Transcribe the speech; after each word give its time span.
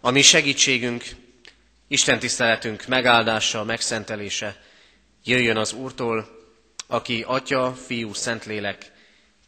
A 0.00 0.10
mi 0.10 0.22
segítségünk, 0.22 1.04
Isten 1.88 2.18
tiszteletünk 2.18 2.86
megáldása, 2.86 3.64
megszentelése 3.64 4.62
jöjjön 5.24 5.56
az 5.56 5.72
Úrtól, 5.72 6.28
aki 6.86 7.22
Atya, 7.22 7.74
Fiú, 7.74 8.12
Szentlélek, 8.12 8.92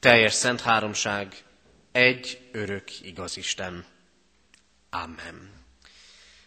teljes 0.00 0.32
szent 0.32 0.60
háromság, 0.60 1.36
egy 1.92 2.48
örök 2.52 3.00
igaz 3.02 3.36
Isten. 3.36 3.84
Amen. 4.90 5.52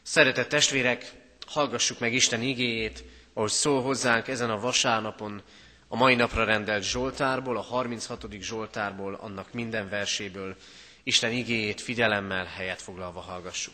Szeretett 0.01 0.49
testvérek, 0.49 1.11
hallgassuk 1.47 1.99
meg 1.99 2.13
Isten 2.13 2.41
igéjét, 2.41 3.03
ahogy 3.33 3.49
szól 3.49 3.81
hozzánk 3.81 4.27
ezen 4.27 4.49
a 4.49 4.59
vasárnapon, 4.59 5.41
a 5.87 5.95
mai 5.95 6.15
napra 6.15 6.43
rendelt 6.43 6.83
Zsoltárból, 6.83 7.57
a 7.57 7.61
36. 7.61 8.25
Zsoltárból, 8.39 9.13
annak 9.13 9.53
minden 9.53 9.89
verséből, 9.89 10.55
Isten 11.03 11.31
igéjét 11.31 11.81
figyelemmel 11.81 12.45
helyet 12.45 12.81
foglalva 12.81 13.19
hallgassuk. 13.19 13.73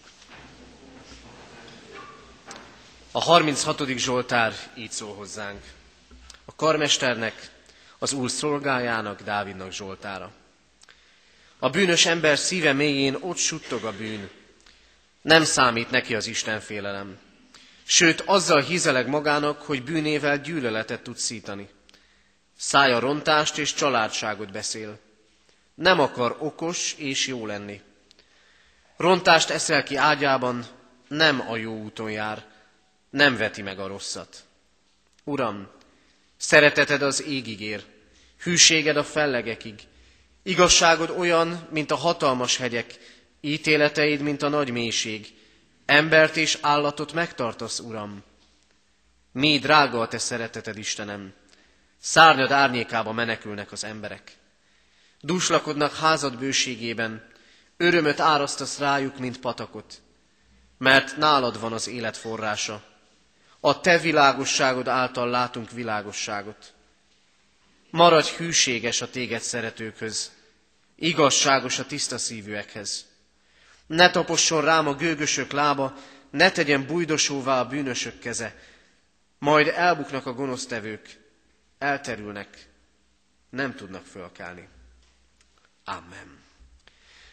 A 3.12 3.22
36. 3.22 3.88
Zsoltár 3.98 4.54
így 4.76 4.92
szól 4.92 5.16
hozzánk. 5.16 5.62
A 6.46 6.56
karmesternek, 6.56 7.50
az 8.00 8.14
úr 8.14 8.30
szolgájának, 8.30 9.22
Dávidnak 9.22 9.72
Zsoltára. 9.72 10.32
A 11.60 11.70
bűnös 11.70 12.06
ember 12.06 12.38
szíve 12.38 12.74
mélyén 12.74 13.18
ott 13.20 13.38
suttog 13.38 13.84
a 13.84 13.92
bűn. 13.92 14.30
Nem 15.22 15.44
számít 15.44 15.90
neki 15.90 16.16
az 16.16 16.28
Isten 16.28 16.60
félelem. 16.60 17.20
Sőt, 17.84 18.22
azzal 18.22 18.62
hízeleg 18.62 19.08
magának, 19.08 19.62
hogy 19.62 19.84
bűnével 19.84 20.42
gyűlöletet 20.42 21.02
tud 21.02 21.18
szítani. 21.18 21.70
Szája 22.58 23.00
rontást 23.00 23.58
és 23.58 23.74
családságot 23.74 24.52
beszél. 24.52 25.00
Nem 25.76 26.00
akar 26.00 26.36
okos 26.40 26.94
és 26.98 27.28
jó 27.28 27.46
lenni. 27.46 27.82
Rontást 28.98 29.50
eszel 29.50 29.84
ki 29.84 29.96
ágyában, 29.96 30.66
nem 31.08 31.50
a 31.50 31.56
jó 31.56 31.82
úton 31.82 32.12
jár, 32.12 32.46
nem 33.10 33.38
veti 33.38 33.62
meg 33.62 33.80
a 33.80 33.88
rosszat. 33.88 34.44
Uram, 35.24 35.68
szereteted 36.38 37.02
az 37.02 37.24
égig 37.24 37.62
ér, 37.62 37.84
hűséged 38.40 38.98
a 38.98 39.04
fellegekig, 39.04 39.80
igazságod 40.44 41.10
olyan, 41.10 41.68
mint 41.72 41.92
a 41.92 41.96
hatalmas 41.96 42.58
hegyek, 42.58 42.98
ítéleteid, 43.42 44.22
mint 44.22 44.42
a 44.42 44.50
nagy 44.50 44.72
mélység, 44.72 45.34
embert 45.86 46.38
és 46.38 46.58
állatot 46.62 47.14
megtartasz, 47.14 47.80
Uram. 47.80 48.24
Mi 49.32 49.60
drága 49.60 50.00
a 50.00 50.08
te 50.08 50.18
szereteted, 50.18 50.78
Istenem, 50.78 51.34
szárnyad 52.02 52.52
árnyékába 52.52 53.12
menekülnek 53.12 53.72
az 53.72 53.84
emberek. 53.84 54.32
Dúslakodnak 55.22 55.96
házad 55.96 56.38
bőségében, 56.38 57.28
örömöt 57.78 58.20
árasztasz 58.20 58.78
rájuk, 58.78 59.18
mint 59.20 59.40
patakot, 59.40 60.02
mert 60.78 61.18
nálad 61.18 61.60
van 61.60 61.74
az 61.74 61.88
élet 61.88 62.18
forrása. 62.18 62.84
A 63.68 63.80
te 63.82 63.98
világosságod 64.00 64.88
által 64.88 65.30
látunk 65.30 65.72
világosságot. 65.72 66.74
Maradj 67.90 68.30
hűséges 68.36 69.02
a 69.02 69.10
téged 69.10 69.42
szeretőkhöz, 69.42 70.32
igazságos 70.96 71.80
a 71.80 71.86
tiszta 71.86 72.18
szívűekhez. 72.18 73.06
Ne 73.88 74.12
taposson 74.12 74.62
rám 74.62 74.88
a 74.88 74.94
gőgösök 74.96 75.52
lába, 75.52 75.94
ne 76.30 76.52
tegyen 76.52 76.86
bujdosóvá 76.86 77.60
a 77.60 77.68
bűnösök 77.68 78.20
keze, 78.20 78.56
majd 79.40 79.68
elbuknak 79.68 80.26
a 80.26 80.34
gonosztevők, 80.34 81.20
elterülnek, 81.78 82.70
nem 83.50 83.76
tudnak 83.76 84.06
fölkelni. 84.06 84.68
Amen. 85.84 86.40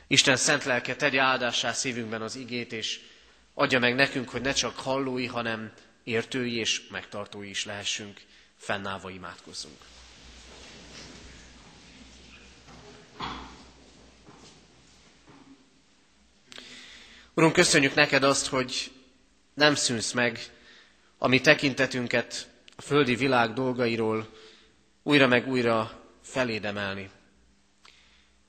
Isten 0.06 0.36
szent 0.36 0.64
lelke 0.64 0.96
tegye 0.96 1.20
áldássá 1.20 1.72
szívünkben 1.72 2.22
az 2.22 2.36
igét, 2.36 2.72
és 2.72 3.00
adja 3.54 3.78
meg 3.78 3.94
nekünk, 3.94 4.28
hogy 4.28 4.40
ne 4.40 4.52
csak 4.52 4.76
hallói, 4.78 5.26
hanem 5.26 5.72
értői 6.04 6.54
és 6.54 6.86
megtartói 6.90 7.48
is 7.48 7.64
lehessünk. 7.64 8.20
Fennállva 8.56 9.10
imádkozzunk. 9.10 9.76
Urunk, 17.34 17.52
köszönjük 17.52 17.94
neked 17.94 18.22
azt, 18.22 18.46
hogy 18.46 18.92
nem 19.54 19.74
szűnsz 19.74 20.12
meg, 20.12 20.38
ami 21.18 21.40
tekintetünket 21.40 22.50
a 22.76 22.82
földi 22.82 23.14
világ 23.14 23.52
dolgairól 23.52 24.28
újra 25.02 25.26
meg 25.26 25.48
újra 25.48 26.02
feléd 26.22 26.64
emelni. 26.64 27.10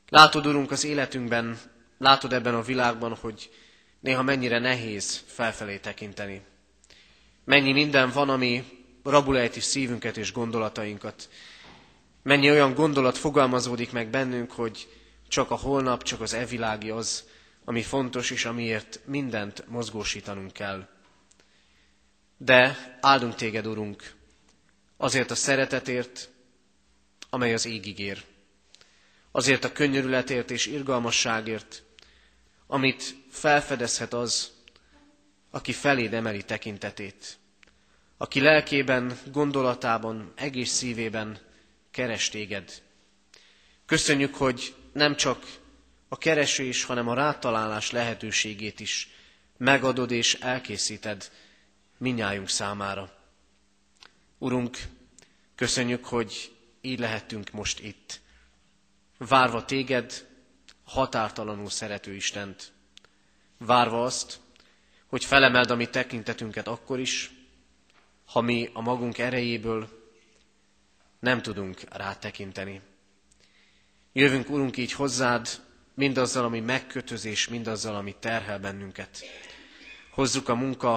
Látod, 0.09 0.45
Urunk, 0.45 0.71
az 0.71 0.83
életünkben, 0.83 1.59
látod 1.97 2.33
ebben 2.33 2.55
a 2.55 2.61
világban, 2.61 3.15
hogy 3.15 3.49
néha 3.99 4.21
mennyire 4.21 4.59
nehéz 4.59 5.23
felfelé 5.27 5.77
tekinteni. 5.77 6.41
Mennyi 7.45 7.71
minden 7.71 8.09
van, 8.09 8.29
ami 8.29 8.63
rabulejti 9.03 9.59
szívünket 9.59 10.17
és 10.17 10.31
gondolatainkat. 10.31 11.29
Mennyi 12.23 12.49
olyan 12.49 12.73
gondolat 12.73 13.17
fogalmazódik 13.17 13.91
meg 13.91 14.09
bennünk, 14.09 14.51
hogy 14.51 14.87
csak 15.27 15.51
a 15.51 15.55
holnap, 15.55 16.03
csak 16.03 16.21
az 16.21 16.33
evilági 16.33 16.89
az, 16.89 17.23
ami 17.65 17.81
fontos, 17.81 18.31
és 18.31 18.45
amiért 18.45 18.99
mindent 19.05 19.63
mozgósítanunk 19.67 20.51
kell. 20.53 20.87
De 22.37 22.97
áldunk 23.01 23.35
téged, 23.35 23.65
Urunk, 23.67 24.13
azért 24.97 25.31
a 25.31 25.35
szeretetért, 25.35 26.29
amely 27.29 27.53
az 27.53 27.65
égig 27.65 27.99
ér 27.99 28.23
azért 29.35 29.63
a 29.63 29.71
könnyörületért 29.71 30.51
és 30.51 30.65
irgalmasságért, 30.65 31.83
amit 32.67 33.15
felfedezhet 33.29 34.13
az, 34.13 34.51
aki 35.55 35.71
feléd 35.73 36.13
emeli 36.13 36.43
tekintetét, 36.43 37.37
aki 38.17 38.39
lelkében, 38.41 39.19
gondolatában, 39.31 40.31
egész 40.35 40.71
szívében 40.71 41.39
keres 41.91 42.29
téged. 42.29 42.81
Köszönjük, 43.85 44.35
hogy 44.35 44.75
nem 44.93 45.15
csak 45.15 45.45
a 46.07 46.17
keresés, 46.17 46.83
hanem 46.83 47.07
a 47.07 47.13
rátalálás 47.13 47.91
lehetőségét 47.91 48.79
is 48.79 49.09
megadod 49.57 50.11
és 50.11 50.33
elkészíted 50.33 51.31
minnyájunk 51.97 52.49
számára. 52.49 53.13
Urunk, 54.37 54.77
köszönjük, 55.55 56.05
hogy 56.05 56.51
így 56.81 56.99
lehetünk 56.99 57.51
most 57.51 57.79
itt 57.79 58.21
várva 59.17 59.65
téged, 59.65 60.27
határtalanul 60.83 61.69
szerető 61.69 62.13
Istent, 62.13 62.71
várva 63.57 64.03
azt, 64.03 64.43
hogy 65.07 65.25
felemeld 65.25 65.71
a 65.71 65.75
mi 65.75 65.85
tekintetünket 65.85 66.67
akkor 66.67 66.99
is, 66.99 67.31
ha 68.25 68.41
mi 68.41 68.69
a 68.73 68.81
magunk 68.81 69.17
erejéből 69.17 69.89
nem 71.19 71.41
tudunk 71.41 71.81
rátekinteni. 71.89 72.81
Jövünk, 74.13 74.49
Urunk, 74.49 74.77
így 74.77 74.91
hozzád, 74.91 75.47
mindazzal, 75.93 76.45
ami 76.45 76.59
megkötözés, 76.59 77.47
mindazzal, 77.47 77.95
ami 77.95 78.15
terhel 78.19 78.59
bennünket. 78.59 79.25
Hozzuk 80.11 80.49
a 80.49 80.55
munka, 80.55 80.93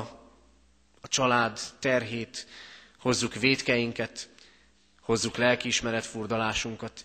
a 1.00 1.08
család 1.08 1.60
terhét, 1.78 2.46
hozzuk 2.98 3.34
védkeinket, 3.34 4.28
hozzuk 5.00 5.36
lelkiismeret 5.36 6.04
furdalásunkat, 6.06 7.04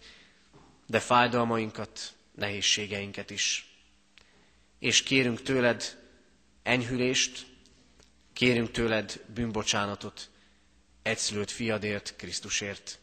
de 0.87 0.99
fájdalmainkat, 0.99 2.13
nehézségeinket 2.35 3.29
is. 3.29 3.67
És 4.79 5.03
kérünk 5.03 5.41
tőled 5.41 6.02
enyhülést, 6.63 7.45
kérünk 8.33 8.71
tőled 8.71 9.21
bűnbocsánatot, 9.33 10.29
egyszülött 11.01 11.49
fiadért, 11.51 12.15
Krisztusért. 12.15 12.99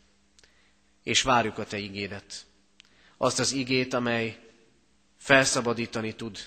És 1.02 1.22
várjuk 1.22 1.58
a 1.58 1.64
te 1.64 1.78
igédet. 1.78 2.46
Azt 3.16 3.38
az 3.38 3.52
igét, 3.52 3.94
amely 3.94 4.38
felszabadítani 5.18 6.14
tud, 6.14 6.38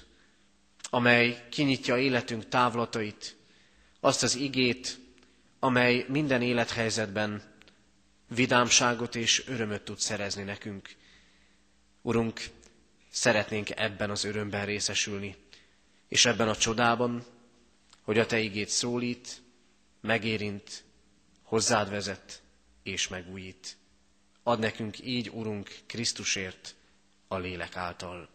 amely 0.90 1.47
kinyitja 1.50 1.97
életünk 1.97 2.47
távlatait, 2.47 3.35
azt 3.99 4.23
az 4.23 4.35
igét, 4.35 4.99
amely 5.59 6.05
minden 6.08 6.41
élethelyzetben 6.41 7.43
vidámságot 8.28 9.16
és 9.16 9.47
örömöt 9.47 9.82
tud 9.82 9.99
szerezni 9.99 10.43
nekünk. 10.43 10.90
Urunk, 12.02 12.41
szeretnénk 13.09 13.70
ebben 13.79 14.09
az 14.09 14.23
örömben 14.23 14.66
részesülni, 14.66 15.35
és 16.13 16.25
ebben 16.25 16.47
a 16.47 16.55
csodában, 16.55 17.23
hogy 18.01 18.19
a 18.19 18.25
Te 18.25 18.39
igét 18.39 18.69
szólít, 18.69 19.41
megérint, 20.01 20.83
hozzád 21.43 21.89
vezet 21.89 22.41
és 22.83 23.07
megújít. 23.07 23.77
Ad 24.43 24.59
nekünk 24.59 25.05
így, 25.05 25.29
Urunk, 25.29 25.75
Krisztusért, 25.85 26.75
a 27.27 27.37
lélek 27.37 27.75
által. 27.75 28.29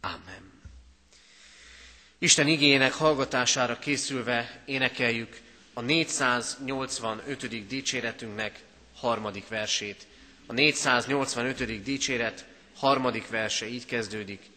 Amen. 0.00 0.52
Isten 2.18 2.46
igényének 2.48 2.92
hallgatására 2.92 3.78
készülve 3.78 4.62
énekeljük 4.66 5.40
a 5.72 5.80
485. 5.80 7.66
dicséretünknek 7.66 8.64
harmadik 8.94 9.48
versét. 9.48 10.06
A 10.46 10.52
485. 10.52 11.82
dicséret 11.82 12.46
harmadik 12.76 13.28
verse 13.28 13.66
így 13.68 13.84
kezdődik. 13.84 14.50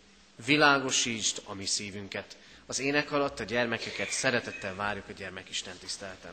Világosítsd 0.45 1.41
a 1.45 1.53
mi 1.53 1.65
szívünket. 1.65 2.37
Az 2.65 2.79
ének 2.79 3.11
alatt 3.11 3.39
a 3.39 3.43
gyermekeket 3.43 4.09
szeretettel 4.09 4.75
várjuk 4.75 5.05
a 5.09 5.11
gyermekisten 5.11 5.73
tiszteltem. 5.79 6.31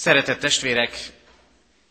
Szeretett 0.00 0.38
testvérek, 0.40 1.12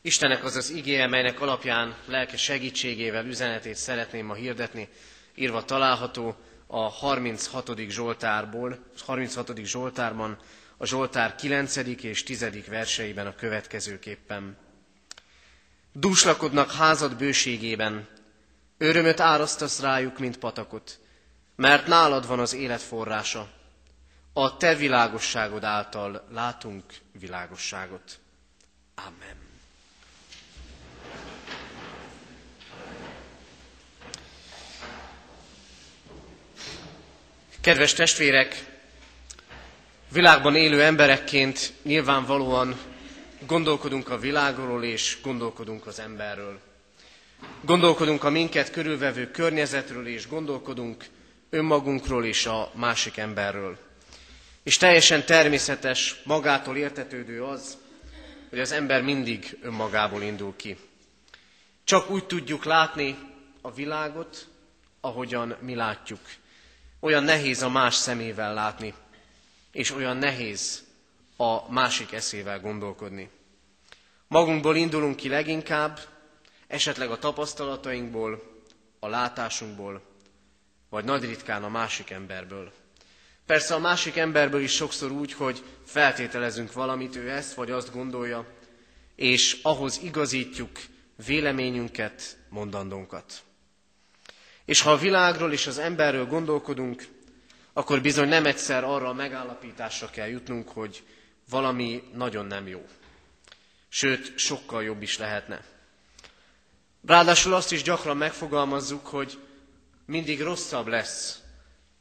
Istenek 0.02 0.44
az 0.44 0.56
az 0.56 0.70
igéje, 0.70 1.08
melynek 1.08 1.42
alapján 1.42 1.96
lelke 2.06 2.38
segítségével 2.38 3.26
üzenetét 3.26 3.76
szeretném 3.76 4.26
ma 4.26 4.34
hirdetni, 4.34 4.90
írva 5.36 5.66
található 5.66 6.36
a 6.68 6.80
36. 6.80 7.72
Zsoltárból, 7.90 8.80
36. 9.06 9.58
Zsoltárban, 9.64 10.38
a 10.78 10.86
Zsoltár 10.86 11.36
9. 11.36 11.76
és 12.02 12.24
10. 12.24 12.46
verseiben 12.68 13.28
a 13.28 13.36
következőképpen. 13.36 14.58
Dúslakodnak 15.94 16.72
házad 16.72 17.16
bőségében, 17.18 18.08
örömöt 18.78 19.20
árasztasz 19.20 19.80
rájuk, 19.80 20.20
mint 20.20 20.38
patakot, 20.38 21.00
mert 21.56 21.88
nálad 21.88 22.28
van 22.28 22.40
az 22.40 22.54
élet 22.54 22.82
forrása. 22.82 23.50
A 24.34 24.58
te 24.58 24.76
világosságod 24.76 25.64
által 25.64 26.28
látunk 26.32 26.84
világosságot. 27.20 28.20
Amen. 28.96 29.48
Kedves 37.62 37.94
testvérek, 37.94 38.66
világban 40.12 40.56
élő 40.56 40.84
emberekként 40.84 41.74
nyilvánvalóan 41.84 42.78
gondolkodunk 43.48 44.10
a 44.10 44.18
világról 44.18 44.84
és 44.84 45.18
gondolkodunk 45.24 45.86
az 45.88 46.00
emberről. 46.00 46.60
Gondolkodunk 47.62 48.24
a 48.24 48.30
minket 48.30 48.72
körülvevő 48.72 49.32
környezetről 49.32 50.08
és 50.08 50.28
gondolkodunk 50.28 51.06
önmagunkról 51.50 52.26
és 52.26 52.46
a 52.46 52.72
másik 52.76 53.18
emberről. 53.18 53.78
És 54.70 54.78
teljesen 54.78 55.26
természetes, 55.26 56.22
magától 56.24 56.78
értetődő 56.78 57.44
az, 57.44 57.78
hogy 58.50 58.60
az 58.60 58.72
ember 58.72 59.02
mindig 59.04 59.58
önmagából 59.62 60.22
indul 60.22 60.56
ki. 60.56 60.78
Csak 61.84 62.10
úgy 62.10 62.26
tudjuk 62.26 62.64
látni 62.64 63.18
a 63.62 63.72
világot, 63.72 64.48
ahogyan 65.02 65.56
mi 65.62 65.76
látjuk. 65.76 66.20
Olyan 67.00 67.24
nehéz 67.24 67.62
a 67.62 67.70
más 67.70 67.96
szemével 67.96 68.54
látni, 68.54 68.94
és 69.72 69.92
olyan 69.92 70.18
nehéz 70.18 70.84
a 71.38 71.72
másik 71.72 72.12
eszével 72.12 72.60
gondolkodni. 72.60 73.30
Magunkból 74.28 74.76
indulunk 74.76 75.16
ki 75.16 75.30
leginkább, 75.30 76.00
esetleg 76.68 77.10
a 77.12 77.20
tapasztalatainkból, 77.20 78.44
a 79.00 79.08
látásunkból, 79.08 80.02
vagy 80.90 81.04
nagy 81.04 81.24
ritkán 81.26 81.64
a 81.64 81.70
másik 81.70 82.10
emberből. 82.10 82.72
Persze 83.50 83.74
a 83.74 83.80
másik 83.80 84.18
emberből 84.18 84.62
is 84.62 84.72
sokszor 84.72 85.12
úgy, 85.12 85.34
hogy 85.34 85.64
feltételezünk 85.86 86.74
valamit, 86.74 87.16
ő 87.16 87.30
ezt 87.30 87.54
vagy 87.54 87.72
azt 87.72 87.92
gondolja, 87.94 88.46
és 89.16 89.60
ahhoz 89.62 90.00
igazítjuk 90.04 90.80
véleményünket, 91.26 92.38
mondandónkat. 92.50 93.34
És 94.66 94.82
ha 94.82 94.92
a 94.92 94.98
világról 94.98 95.52
és 95.52 95.68
az 95.68 95.78
emberről 95.78 96.26
gondolkodunk, 96.26 97.08
akkor 97.74 98.02
bizony 98.02 98.28
nem 98.28 98.46
egyszer 98.46 98.84
arra 98.84 99.08
a 99.10 99.14
megállapításra 99.14 100.10
kell 100.10 100.28
jutnunk, 100.28 100.70
hogy 100.70 101.04
valami 101.50 102.04
nagyon 102.14 102.46
nem 102.46 102.68
jó. 102.68 102.86
Sőt, 103.88 104.38
sokkal 104.38 104.84
jobb 104.84 105.02
is 105.02 105.18
lehetne. 105.18 105.64
Ráadásul 107.06 107.54
azt 107.54 107.72
is 107.72 107.84
gyakran 107.84 108.18
megfogalmazzuk, 108.18 109.08
hogy 109.08 109.40
mindig 110.06 110.42
rosszabb 110.42 110.88
lesz 110.88 111.39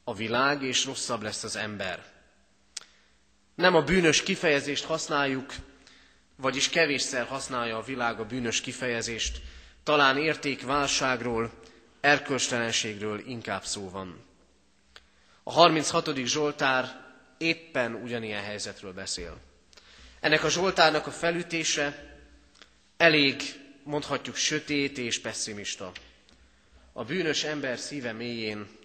a 0.09 0.15
világ, 0.15 0.63
és 0.63 0.85
rosszabb 0.85 1.23
lesz 1.23 1.45
az 1.45 1.57
ember. 1.57 2.05
Nem 3.55 3.75
a 3.75 3.83
bűnös 3.83 4.23
kifejezést 4.23 4.85
használjuk, 4.85 5.55
vagyis 6.37 6.69
kevésszer 6.69 7.27
használja 7.27 7.77
a 7.77 7.83
világ 7.83 8.21
a 8.21 8.25
bűnös 8.27 8.61
kifejezést, 8.61 9.41
talán 9.83 10.17
értékválságról, 10.19 11.53
erkölcstelenségről 12.01 13.19
inkább 13.27 13.65
szó 13.65 13.91
van. 13.91 14.25
A 15.43 15.53
36. 15.53 16.17
Zsoltár 16.25 17.05
éppen 17.39 17.95
ugyanilyen 17.95 18.43
helyzetről 18.43 18.93
beszél. 18.93 19.37
Ennek 20.21 20.45
a 20.45 20.49
Zsoltárnak 20.51 21.07
a 21.07 21.11
felütése 21.11 22.17
elég, 22.97 23.43
mondhatjuk, 23.83 24.37
sötét 24.37 24.99
és 24.99 25.21
pessimista. 25.21 25.93
A 26.93 27.05
bűnös 27.05 27.45
ember 27.45 27.79
szíve 27.79 28.13
mélyén 28.13 28.77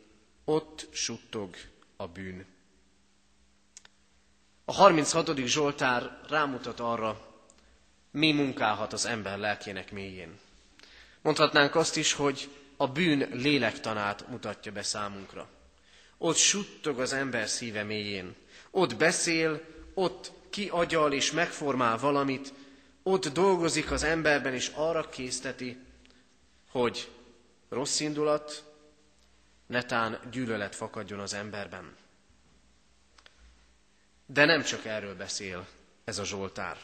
ott 0.46 0.88
suttog 0.92 1.56
a 1.96 2.08
bűn. 2.08 2.46
A 4.66 4.74
36. 4.74 5.38
Zsoltár 5.38 6.20
rámutat 6.30 6.80
arra, 6.80 7.34
mi 8.12 8.32
munkálhat 8.32 8.94
az 8.94 9.06
ember 9.06 9.38
lelkének 9.38 9.92
mélyén. 9.92 10.40
Mondhatnánk 11.22 11.76
azt 11.76 11.98
is, 11.98 12.14
hogy 12.14 12.50
a 12.78 12.88
bűn 12.88 13.30
lélektanát 13.32 14.28
mutatja 14.28 14.72
be 14.72 14.84
számunkra. 14.84 15.50
Ott 16.18 16.36
suttog 16.36 17.00
az 17.00 17.14
ember 17.14 17.48
szíve 17.48 17.84
mélyén. 17.84 18.36
Ott 18.72 18.96
beszél, 18.96 19.62
ott 19.94 20.32
kiagyal 20.50 21.14
és 21.14 21.32
megformál 21.32 21.98
valamit, 21.98 22.54
ott 23.04 23.28
dolgozik 23.28 23.92
az 23.92 24.04
emberben, 24.04 24.54
és 24.54 24.72
arra 24.76 25.10
készteti, 25.10 25.78
hogy 26.72 27.10
rossz 27.70 28.00
indulat, 28.00 28.73
netán 29.74 30.20
gyűlölet 30.32 30.76
fakadjon 30.76 31.20
az 31.20 31.34
emberben. 31.34 31.96
De 34.26 34.46
nem 34.46 34.64
csak 34.64 34.86
erről 34.86 35.16
beszél 35.16 35.68
ez 36.04 36.18
a 36.18 36.26
Zsoltár. 36.26 36.78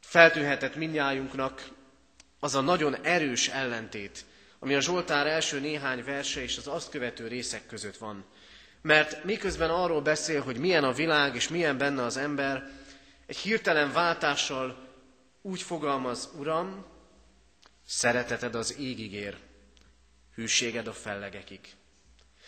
Feltűnhetett 0.00 0.74
mindnyájunknak 0.74 1.68
az 2.40 2.54
a 2.54 2.60
nagyon 2.60 3.04
erős 3.04 3.48
ellentét, 3.48 4.24
ami 4.58 4.74
a 4.74 4.80
Zsoltár 4.80 5.26
első 5.26 5.60
néhány 5.60 6.04
verse 6.04 6.42
és 6.42 6.58
az 6.58 6.66
azt 6.66 6.90
követő 6.90 7.26
részek 7.28 7.66
között 7.66 7.96
van. 7.96 8.24
Mert 8.82 9.24
miközben 9.24 9.70
arról 9.70 10.00
beszél, 10.00 10.42
hogy 10.42 10.56
milyen 10.58 10.84
a 10.84 10.92
világ 10.92 11.34
és 11.34 11.48
milyen 11.48 11.78
benne 11.78 12.02
az 12.02 12.16
ember, 12.16 12.70
egy 13.26 13.36
hirtelen 13.36 13.92
váltással 13.92 14.88
úgy 15.42 15.62
fogalmaz, 15.62 16.30
Uram, 16.38 16.84
szereteted 17.86 18.54
az 18.54 18.78
égig 18.78 19.12
ér, 19.12 19.38
hűséged 20.34 20.86
a 20.86 20.92
fellegekig. 20.92 21.60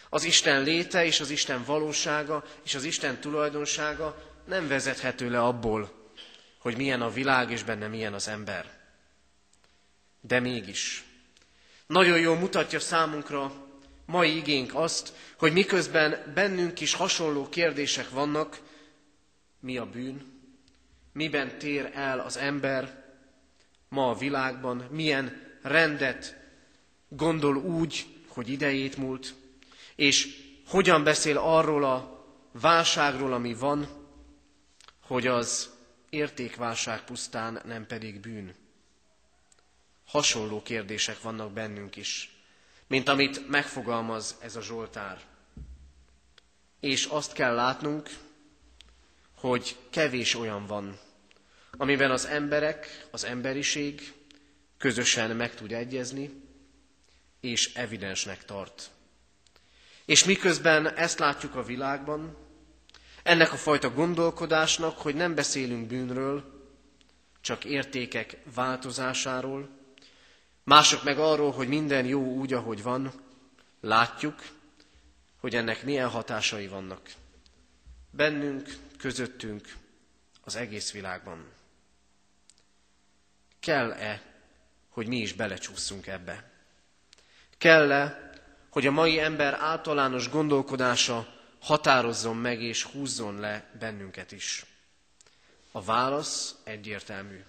Az 0.09 0.25
Isten 0.25 0.63
léte 0.63 1.05
és 1.05 1.21
az 1.21 1.31
Isten 1.31 1.65
valósága 1.65 2.45
és 2.65 2.75
az 2.75 2.85
Isten 2.85 3.21
tulajdonsága 3.21 4.33
nem 4.45 4.69
vezethető 4.69 5.31
le 5.31 5.43
abból, 5.43 6.11
hogy 6.59 6.77
milyen 6.77 7.03
a 7.03 7.11
világ 7.11 7.51
és 7.51 7.63
benne 7.63 7.87
milyen 7.89 8.15
az 8.15 8.29
ember. 8.29 8.71
De 10.21 10.41
mégis, 10.41 11.05
nagyon 11.87 12.19
jól 12.19 12.37
mutatja 12.37 12.81
számunkra 12.81 13.53
mai 14.07 14.37
igénk 14.37 14.75
azt, 14.75 15.13
hogy 15.39 15.53
miközben 15.53 16.33
bennünk 16.35 16.81
is 16.81 16.95
hasonló 16.95 17.49
kérdések 17.49 18.11
vannak, 18.11 18.61
mi 19.61 19.77
a 19.77 19.87
bűn, 19.87 20.33
miben 21.13 21.59
tér 21.59 21.91
el 21.95 22.21
az 22.21 22.37
ember 22.37 23.05
ma 23.89 24.11
a 24.11 24.15
világban, 24.15 24.77
milyen 24.91 25.43
rendet 25.63 26.44
gondol 27.17 27.57
úgy, 27.57 28.07
hogy 28.29 28.49
idejét 28.49 28.97
múlt, 28.97 29.35
és 29.97 30.43
hogyan 30.67 31.05
beszél 31.05 31.39
arról 31.39 31.85
a 31.85 32.25
válságról, 32.53 33.33
ami 33.33 33.55
van, 33.55 33.89
hogy 35.07 35.27
az 35.27 35.71
értékválság 36.11 37.05
pusztán, 37.05 37.61
nem 37.65 37.87
pedig 37.87 38.21
bűn. 38.21 38.55
Hasonló 40.07 40.63
kérdések 40.63 41.23
vannak 41.23 41.53
bennünk 41.53 41.97
is, 41.97 42.37
mint 42.87 43.09
amit 43.09 43.49
megfogalmaz 43.49 44.37
ez 44.41 44.57
a 44.57 44.63
Zsoltár. 44.63 45.21
És 46.81 47.05
azt 47.05 47.33
kell 47.33 47.55
látnunk, 47.55 48.11
hogy 49.37 49.77
kevés 49.91 50.35
olyan 50.35 50.67
van, 50.67 50.99
amiben 51.77 52.11
az 52.11 52.25
emberek, 52.27 53.07
az 53.11 53.25
emberiség 53.25 54.13
közösen 54.79 55.37
meg 55.37 55.55
tud 55.55 55.73
egyezni, 55.73 56.44
és 57.45 57.75
evidensnek 57.75 58.45
tart. 58.45 58.91
És 60.05 60.25
miközben 60.25 60.95
ezt 60.97 61.19
látjuk 61.19 61.55
a 61.55 61.63
világban, 61.63 62.37
ennek 63.23 63.53
a 63.53 63.57
fajta 63.57 63.91
gondolkodásnak, 63.91 64.99
hogy 64.99 65.15
nem 65.15 65.35
beszélünk 65.35 65.87
bűnről, 65.87 66.53
csak 67.41 67.65
értékek 67.65 68.37
változásáról, 68.55 69.69
mások 70.63 71.03
meg 71.05 71.19
arról, 71.19 71.53
hogy 71.53 71.69
minden 71.69 72.05
jó 72.07 72.23
úgy, 72.23 72.53
ahogy 72.53 72.83
van, 72.83 73.13
látjuk, 73.81 74.43
hogy 75.41 75.55
ennek 75.55 75.85
milyen 75.85 76.09
hatásai 76.09 76.69
vannak. 76.69 77.11
Bennünk, 78.11 78.77
közöttünk, 78.99 79.77
az 80.45 80.57
egész 80.57 80.93
világban. 80.93 81.53
Kell-e, 83.61 84.23
hogy 84.89 85.07
mi 85.07 85.17
is 85.17 85.33
belecsúszunk 85.33 86.07
ebbe? 86.07 86.54
Kell-e, 87.65 88.31
hogy 88.71 88.87
a 88.87 88.91
mai 88.91 89.21
ember 89.21 89.55
általános 89.55 90.29
gondolkodása 90.29 91.27
határozzon 91.61 92.37
meg 92.37 92.63
és 92.63 92.83
húzzon 92.83 93.41
le 93.41 93.71
bennünket 93.79 94.33
is? 94.33 94.65
A 95.73 95.83
válasz 95.83 96.55
egyértelmű. 96.65 97.45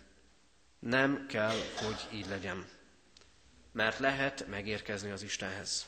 Nem 0.79 1.25
kell, 1.29 1.55
hogy 1.75 2.07
így 2.11 2.25
legyen. 2.29 2.65
Mert 3.71 3.99
lehet 3.99 4.47
megérkezni 4.49 5.11
az 5.11 5.23
Istenhez. 5.23 5.85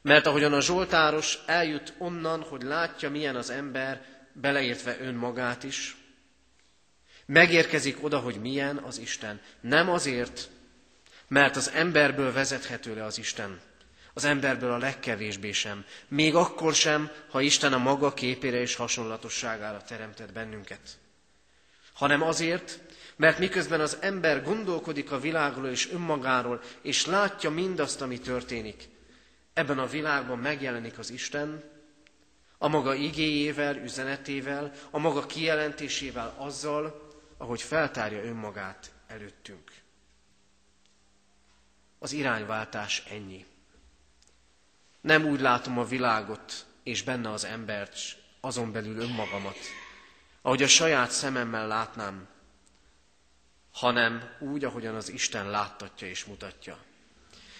Mert 0.00 0.26
ahogyan 0.26 0.52
a 0.52 0.60
Zsoltáros 0.60 1.38
eljut 1.46 1.94
onnan, 1.98 2.42
hogy 2.42 2.62
látja, 2.62 3.10
milyen 3.10 3.36
az 3.36 3.50
ember, 3.50 4.04
beleértve 4.32 4.96
önmagát 5.00 5.62
is, 5.62 5.96
megérkezik 7.26 8.04
oda, 8.04 8.18
hogy 8.18 8.40
milyen 8.40 8.76
az 8.76 8.98
Isten. 8.98 9.40
Nem 9.60 9.90
azért, 9.90 10.50
mert 11.34 11.56
az 11.56 11.70
emberből 11.70 12.32
vezethető 12.32 12.94
le 12.94 13.04
az 13.04 13.18
Isten. 13.18 13.60
Az 14.12 14.24
emberből 14.24 14.72
a 14.72 14.78
legkevésbé 14.78 15.52
sem. 15.52 15.84
Még 16.08 16.34
akkor 16.34 16.74
sem, 16.74 17.10
ha 17.30 17.40
Isten 17.40 17.72
a 17.72 17.78
maga 17.78 18.12
képére 18.12 18.60
és 18.60 18.74
hasonlatosságára 18.74 19.82
teremtett 19.82 20.32
bennünket. 20.32 20.80
Hanem 21.92 22.22
azért, 22.22 22.78
mert 23.16 23.38
miközben 23.38 23.80
az 23.80 23.96
ember 24.00 24.42
gondolkodik 24.42 25.10
a 25.12 25.20
világról 25.20 25.68
és 25.68 25.90
önmagáról, 25.92 26.60
és 26.82 27.06
látja 27.06 27.50
mindazt, 27.50 28.00
ami 28.00 28.18
történik, 28.18 28.88
ebben 29.54 29.78
a 29.78 29.86
világban 29.86 30.38
megjelenik 30.38 30.98
az 30.98 31.10
Isten, 31.10 31.62
a 32.58 32.68
maga 32.68 32.94
igéjével, 32.94 33.76
üzenetével, 33.76 34.72
a 34.90 34.98
maga 34.98 35.26
kijelentésével, 35.26 36.34
azzal, 36.36 37.08
ahogy 37.38 37.62
feltárja 37.62 38.24
önmagát 38.24 38.90
előttünk. 39.06 39.82
Az 42.04 42.12
irányváltás 42.12 43.02
ennyi. 43.10 43.46
Nem 45.00 45.24
úgy 45.24 45.40
látom 45.40 45.78
a 45.78 45.84
világot 45.84 46.66
és 46.82 47.02
benne 47.02 47.30
az 47.30 47.44
embert, 47.44 47.98
azon 48.40 48.72
belül 48.72 49.00
önmagamat, 49.00 49.56
ahogy 50.42 50.62
a 50.62 50.66
saját 50.66 51.10
szememmel 51.10 51.66
látnám, 51.66 52.28
hanem 53.72 54.36
úgy, 54.38 54.64
ahogyan 54.64 54.94
az 54.94 55.10
Isten 55.10 55.50
láttatja 55.50 56.08
és 56.08 56.24
mutatja. 56.24 56.78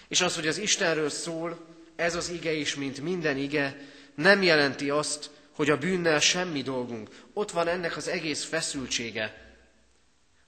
És 0.07 0.21
az, 0.21 0.35
hogy 0.35 0.47
az 0.47 0.57
Istenről 0.57 1.09
szól, 1.09 1.65
ez 1.95 2.15
az 2.15 2.29
ige 2.29 2.53
is, 2.53 2.75
mint 2.75 3.01
minden 3.01 3.37
ige, 3.37 3.77
nem 4.15 4.43
jelenti 4.43 4.89
azt, 4.89 5.29
hogy 5.55 5.69
a 5.69 5.77
bűnnel 5.77 6.19
semmi 6.19 6.61
dolgunk. 6.61 7.09
Ott 7.33 7.51
van 7.51 7.67
ennek 7.67 7.97
az 7.97 8.07
egész 8.07 8.43
feszültsége. 8.43 9.55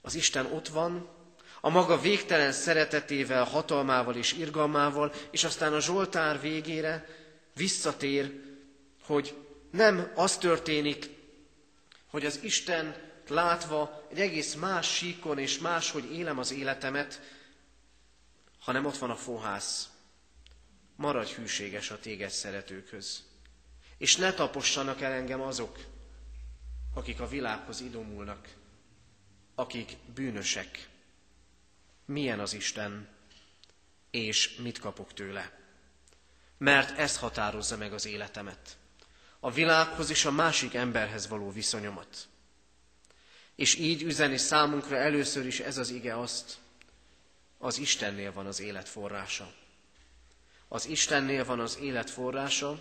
Az 0.00 0.14
Isten 0.14 0.46
ott 0.46 0.68
van, 0.68 1.17
a 1.68 1.70
maga 1.70 2.00
végtelen 2.00 2.52
szeretetével, 2.52 3.44
hatalmával 3.44 4.16
és 4.16 4.32
irgalmával, 4.32 5.12
és 5.30 5.44
aztán 5.44 5.72
a 5.72 5.80
Zsoltár 5.80 6.40
végére 6.40 7.06
visszatér, 7.54 8.42
hogy 9.02 9.34
nem 9.70 10.12
az 10.14 10.36
történik, 10.36 11.10
hogy 12.10 12.26
az 12.26 12.40
Isten 12.42 12.96
látva 13.28 14.06
egy 14.10 14.20
egész 14.20 14.54
más 14.54 14.94
síkon 14.94 15.38
és 15.38 15.58
máshogy 15.58 16.12
élem 16.12 16.38
az 16.38 16.52
életemet, 16.52 17.20
hanem 18.58 18.86
ott 18.86 18.98
van 18.98 19.10
a 19.10 19.16
fohász. 19.16 19.88
Maradj 20.96 21.32
hűséges 21.32 21.90
a 21.90 21.98
téged 21.98 22.30
szeretőkhöz. 22.30 23.22
És 23.98 24.16
ne 24.16 24.32
tapossanak 24.32 25.00
el 25.00 25.12
engem 25.12 25.40
azok, 25.40 25.78
akik 26.94 27.20
a 27.20 27.28
világhoz 27.28 27.80
idomulnak, 27.80 28.48
akik 29.54 29.96
bűnösek. 30.14 30.88
Milyen 32.08 32.40
az 32.40 32.52
Isten, 32.52 33.08
és 34.10 34.56
mit 34.56 34.78
kapok 34.78 35.12
tőle? 35.12 35.58
Mert 36.58 36.98
ez 36.98 37.18
határozza 37.18 37.76
meg 37.76 37.92
az 37.92 38.06
életemet. 38.06 38.76
A 39.40 39.50
világhoz 39.50 40.10
és 40.10 40.24
a 40.24 40.30
másik 40.30 40.74
emberhez 40.74 41.28
való 41.28 41.50
viszonyomat. 41.50 42.28
És 43.54 43.74
így 43.74 44.02
üzeni 44.02 44.36
számunkra 44.36 44.96
először 44.96 45.46
is 45.46 45.60
ez 45.60 45.78
az 45.78 45.90
ige 45.90 46.18
azt, 46.18 46.58
az 47.58 47.78
Istennél 47.78 48.32
van 48.32 48.46
az 48.46 48.60
élet 48.60 48.88
forrása. 48.88 49.54
Az 50.68 50.86
Istennél 50.86 51.44
van 51.44 51.60
az 51.60 51.78
élet 51.78 52.10
forrása, 52.10 52.80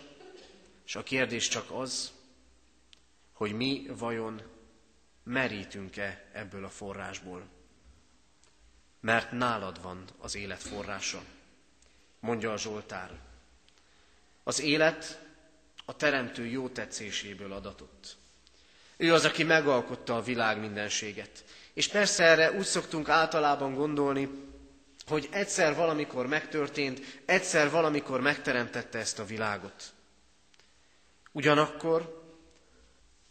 és 0.85 0.95
a 0.95 1.03
kérdés 1.03 1.47
csak 1.47 1.71
az, 1.71 2.11
hogy 3.33 3.53
mi 3.53 3.87
vajon 3.97 4.41
merítünk-e 5.23 6.29
ebből 6.33 6.65
a 6.65 6.69
forrásból. 6.69 7.55
Mert 8.99 9.31
nálad 9.31 9.81
van 9.81 10.03
az 10.17 10.35
élet 10.35 10.61
forrása, 10.61 11.23
mondja 12.19 12.51
a 12.51 12.57
Zsoltár. 12.57 13.11
Az 14.43 14.59
élet 14.59 15.25
a 15.85 15.95
teremtő 15.95 16.45
jó 16.45 16.69
tetszéséből 16.69 17.53
adatott. 17.53 18.17
Ő 18.97 19.13
az, 19.13 19.25
aki 19.25 19.43
megalkotta 19.43 20.15
a 20.15 20.21
világ 20.21 20.59
mindenséget. 20.59 21.43
És 21.73 21.87
persze 21.87 22.23
erre 22.23 22.51
úgy 22.51 22.65
szoktunk 22.65 23.09
általában 23.09 23.73
gondolni, 23.73 24.29
hogy 25.07 25.27
egyszer 25.31 25.75
valamikor 25.75 26.27
megtörtént, 26.27 27.21
egyszer 27.25 27.69
valamikor 27.69 28.21
megteremtette 28.21 28.99
ezt 28.99 29.19
a 29.19 29.25
világot. 29.25 29.93
Ugyanakkor 31.31 32.25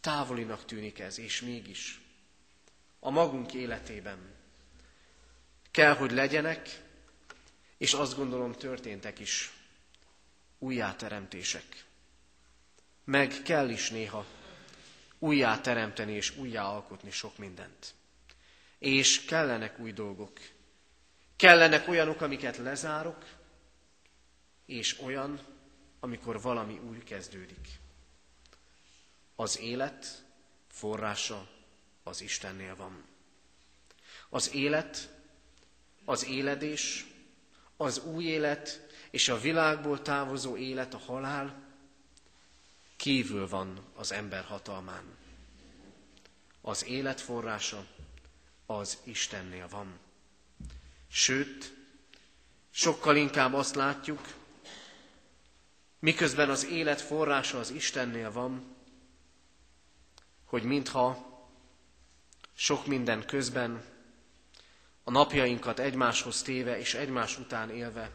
távolinak 0.01 0.65
tűnik 0.65 0.99
ez, 0.99 1.19
és 1.19 1.41
mégis 1.41 2.01
a 2.99 3.09
magunk 3.09 3.53
életében 3.53 4.36
kell, 5.77 5.95
hogy 5.95 6.11
legyenek, 6.11 6.81
és 7.77 7.93
azt 7.93 8.15
gondolom 8.15 8.53
történtek 8.53 9.19
is 9.19 9.51
újjáteremtések. 10.59 11.85
Meg 13.03 13.41
kell 13.43 13.69
is 13.69 13.89
néha 13.89 14.25
újjá 15.19 15.61
teremteni 15.61 16.11
és 16.13 16.37
újjá 16.37 16.63
alkotni 16.63 17.11
sok 17.11 17.37
mindent. 17.37 17.93
És 18.79 19.25
kellenek 19.25 19.79
új 19.79 19.91
dolgok. 19.91 20.39
Kellenek 21.35 21.87
olyanok, 21.87 22.21
amiket 22.21 22.57
lezárok, 22.57 23.25
és 24.65 24.99
olyan, 24.99 25.39
amikor 25.99 26.41
valami 26.41 26.77
új 26.77 27.03
kezdődik. 27.03 27.67
Az 29.35 29.59
élet 29.59 30.23
forrása 30.67 31.47
az 32.03 32.21
Istennél 32.21 32.75
van. 32.75 33.05
Az 34.29 34.53
élet, 34.53 35.15
az 36.09 36.25
éledés, 36.25 37.05
az 37.77 37.99
új 38.03 38.23
élet 38.23 38.87
és 39.11 39.29
a 39.29 39.39
világból 39.39 40.01
távozó 40.01 40.57
élet, 40.57 40.93
a 40.93 40.97
halál 40.97 41.63
kívül 42.95 43.47
van 43.47 43.79
az 43.95 44.11
ember 44.11 44.43
hatalmán. 44.43 45.03
Az 46.61 46.85
élet 46.85 47.21
forrása 47.21 47.85
az 48.65 48.97
Istennél 49.03 49.67
van. 49.67 49.99
Sőt, 51.07 51.73
sokkal 52.69 53.15
inkább 53.15 53.53
azt 53.53 53.75
látjuk, 53.75 54.33
miközben 55.99 56.49
az 56.49 56.65
élet 56.65 57.01
forrása 57.01 57.59
az 57.59 57.69
Istennél 57.71 58.31
van, 58.31 58.75
hogy 60.45 60.63
mintha 60.63 61.25
sok 62.53 62.85
minden 62.85 63.25
közben 63.25 63.95
a 65.07 65.11
napjainkat 65.11 65.79
egymáshoz 65.79 66.41
téve 66.41 66.79
és 66.79 66.93
egymás 66.93 67.37
után 67.37 67.69
élve 67.69 68.11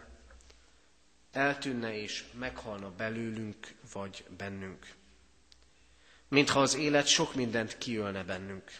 eltűnne 1.30 1.96
és 1.96 2.24
meghalna 2.38 2.90
belőlünk 2.90 3.74
vagy 3.92 4.24
bennünk. 4.36 4.86
Mintha 6.28 6.60
az 6.60 6.74
élet 6.74 7.06
sok 7.06 7.34
mindent 7.34 7.78
kiölne 7.78 8.24
bennünk. 8.24 8.70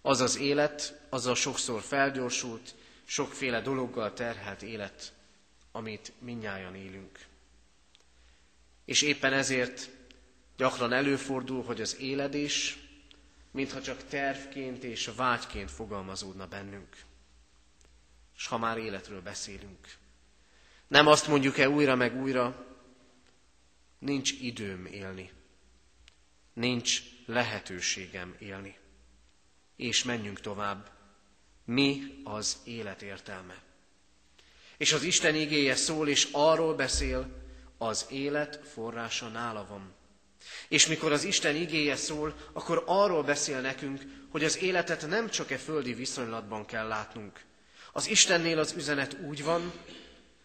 Az 0.00 0.20
az 0.20 0.38
élet, 0.38 1.00
az 1.08 1.26
a 1.26 1.34
sokszor 1.34 1.82
felgyorsult, 1.82 2.74
sokféle 3.04 3.60
dologgal 3.60 4.12
terhelt 4.12 4.62
élet, 4.62 5.12
amit 5.72 6.12
minnyáján 6.18 6.74
élünk. 6.74 7.18
És 8.84 9.02
éppen 9.02 9.32
ezért 9.32 9.90
Gyakran 10.56 10.92
előfordul, 10.92 11.62
hogy 11.62 11.80
az 11.80 11.96
éledés, 12.00 12.78
mintha 13.50 13.80
csak 13.80 14.04
tervként 14.08 14.84
és 14.84 15.10
vágyként 15.16 15.70
fogalmazódna 15.70 16.46
bennünk. 16.46 17.08
És 18.40 18.46
ha 18.46 18.58
már 18.58 18.78
életről 18.78 19.20
beszélünk, 19.22 19.98
Nem 20.86 21.06
azt 21.06 21.26
mondjuk-e 21.26 21.68
újra 21.68 21.94
meg 21.94 22.16
újra, 22.16 22.66
nincs 23.98 24.30
időm 24.30 24.86
élni, 24.86 25.30
nincs 26.52 27.00
lehetőségem 27.26 28.36
élni. 28.38 28.78
És 29.76 30.04
menjünk 30.04 30.40
tovább. 30.40 30.90
Mi 31.64 32.20
az 32.24 32.56
élet 32.64 33.02
értelme? 33.02 33.62
És 34.76 34.92
az 34.92 35.02
Isten 35.02 35.34
igéje 35.34 35.74
szól, 35.74 36.08
és 36.08 36.28
arról 36.32 36.74
beszél, 36.74 37.44
az 37.78 38.06
élet 38.10 38.60
forrása 38.72 39.28
nála 39.28 39.66
van. 39.66 39.94
És 40.68 40.86
mikor 40.86 41.12
az 41.12 41.24
Isten 41.24 41.56
igéje 41.56 41.96
szól, 41.96 42.36
akkor 42.52 42.82
arról 42.86 43.22
beszél 43.22 43.60
nekünk, 43.60 44.02
hogy 44.30 44.44
az 44.44 44.58
életet 44.58 45.06
nem 45.08 45.28
csak 45.30 45.50
e 45.50 45.56
földi 45.56 45.94
viszonylatban 45.94 46.66
kell 46.66 46.86
látnunk. 46.86 47.48
Az 47.92 48.06
Istennél 48.06 48.58
az 48.58 48.72
üzenet 48.72 49.16
úgy 49.20 49.44
van, 49.44 49.72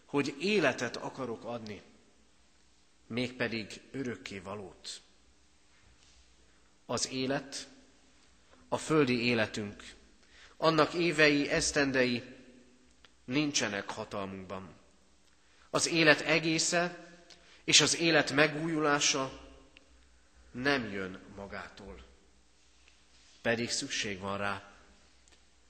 hogy 0.04 0.34
életet 0.38 0.96
akarok 0.96 1.44
adni, 1.44 1.82
mégpedig 3.06 3.80
örökké 3.90 4.38
valót. 4.38 5.00
Az 6.86 7.08
élet, 7.10 7.68
a 8.68 8.76
földi 8.76 9.24
életünk, 9.24 9.82
annak 10.56 10.94
évei, 10.94 11.48
esztendei 11.48 12.22
nincsenek 13.24 13.90
hatalmunkban. 13.90 14.74
Az 15.70 15.88
élet 15.88 16.20
egésze 16.20 17.06
és 17.64 17.80
az 17.80 17.96
élet 17.96 18.30
megújulása 18.30 19.40
nem 20.50 20.92
jön 20.92 21.20
magától. 21.36 22.04
Pedig 23.42 23.70
szükség 23.70 24.18
van 24.18 24.38
rá, 24.38 24.75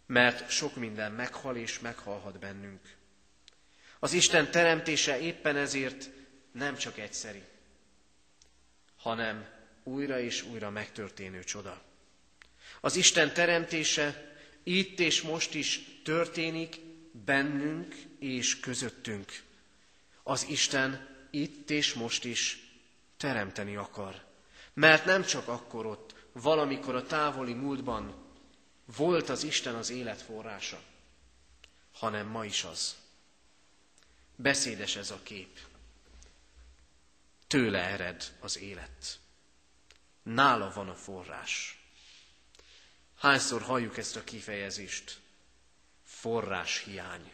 mert 0.06 0.50
sok 0.50 0.76
minden 0.76 1.12
meghal 1.12 1.56
és 1.56 1.78
meghalhat 1.78 2.38
bennünk. 2.38 2.80
Az 3.98 4.12
Isten 4.12 4.50
teremtése 4.50 5.20
éppen 5.20 5.56
ezért 5.56 6.10
nem 6.52 6.76
csak 6.76 6.98
egyszeri, 6.98 7.42
hanem 8.96 9.48
újra 9.82 10.20
és 10.20 10.42
újra 10.42 10.70
megtörténő 10.70 11.44
csoda. 11.44 11.82
Az 12.80 12.96
Isten 12.96 13.32
teremtése 13.32 14.36
itt 14.62 15.00
és 15.00 15.22
most 15.22 15.54
is 15.54 15.80
történik 16.04 16.76
bennünk 17.24 17.94
és 18.18 18.60
közöttünk. 18.60 19.42
Az 20.22 20.46
Isten 20.48 21.08
itt 21.30 21.70
és 21.70 21.94
most 21.94 22.24
is 22.24 22.58
teremteni 23.16 23.76
akar. 23.76 24.24
Mert 24.72 25.04
nem 25.04 25.24
csak 25.24 25.48
akkor 25.48 25.86
ott, 25.86 26.14
valamikor 26.32 26.94
a 26.94 27.06
távoli 27.06 27.52
múltban 27.52 28.25
volt 28.96 29.28
az 29.28 29.42
Isten 29.42 29.74
az 29.74 29.90
élet 29.90 30.22
forrása, 30.22 30.80
hanem 31.92 32.26
ma 32.26 32.44
is 32.44 32.64
az. 32.64 32.96
Beszédes 34.36 34.96
ez 34.96 35.10
a 35.10 35.20
kép. 35.22 35.58
Tőle 37.46 37.78
ered 37.82 38.32
az 38.40 38.58
élet. 38.58 39.18
Nála 40.22 40.72
van 40.74 40.88
a 40.88 40.94
forrás. 40.94 41.80
Hányszor 43.18 43.62
halljuk 43.62 43.96
ezt 43.96 44.16
a 44.16 44.24
kifejezést? 44.24 45.18
Forrás 46.04 46.82
hiány. 46.84 47.32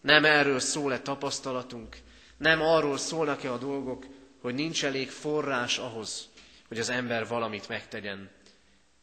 Nem 0.00 0.24
erről 0.24 0.60
szól-e 0.60 1.00
tapasztalatunk, 1.00 1.96
nem 2.36 2.60
arról 2.62 2.98
szólnak-e 2.98 3.52
a 3.52 3.58
dolgok, 3.58 4.06
hogy 4.40 4.54
nincs 4.54 4.84
elég 4.84 5.10
forrás 5.10 5.78
ahhoz, 5.78 6.28
hogy 6.68 6.78
az 6.78 6.88
ember 6.88 7.26
valamit 7.26 7.68
megtegyen. 7.68 8.30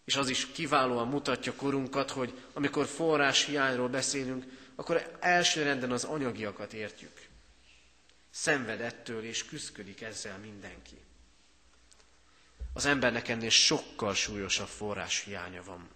És 0.05 0.15
az 0.15 0.29
is 0.29 0.51
kiválóan 0.51 1.07
mutatja 1.07 1.55
korunkat, 1.55 2.11
hogy 2.11 2.43
amikor 2.53 2.85
forrás 2.85 3.45
hiányról 3.45 3.89
beszélünk, 3.89 4.45
akkor 4.75 5.17
elsőrenden 5.19 5.91
az 5.91 6.03
anyagiakat 6.03 6.73
értjük. 6.73 7.27
Szenved 8.29 8.81
ettől 8.81 9.23
és 9.23 9.45
küzdködik 9.45 10.01
ezzel 10.01 10.37
mindenki. 10.37 10.99
Az 12.73 12.85
embernek 12.85 13.27
ennél 13.27 13.49
sokkal 13.49 14.13
súlyosabb 14.13 14.67
forrás 14.67 15.23
hiánya 15.23 15.63
van, 15.63 15.89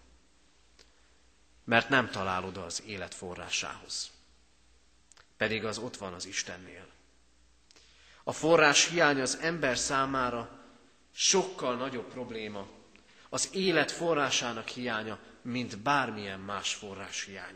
mert 1.64 1.90
nem 1.90 2.10
talál 2.10 2.46
oda 2.46 2.66
az 2.66 2.84
élet 2.86 3.14
forrásához. 3.14 4.12
Pedig 5.38 5.66
az 5.66 5.78
ott 5.78 5.98
van 5.98 6.14
az 6.14 6.26
Istennél. 6.26 6.88
A 8.24 8.32
forrás 8.32 8.90
hiány 8.90 9.22
az 9.22 9.38
ember 9.38 9.78
számára 9.78 10.66
sokkal 11.12 11.76
nagyobb 11.76 12.12
probléma, 12.12 12.68
az 13.36 13.50
élet 13.52 13.92
forrásának 13.92 14.68
hiánya, 14.68 15.20
mint 15.42 15.78
bármilyen 15.78 16.40
más 16.40 16.74
forrás 16.74 17.24
hiány. 17.24 17.56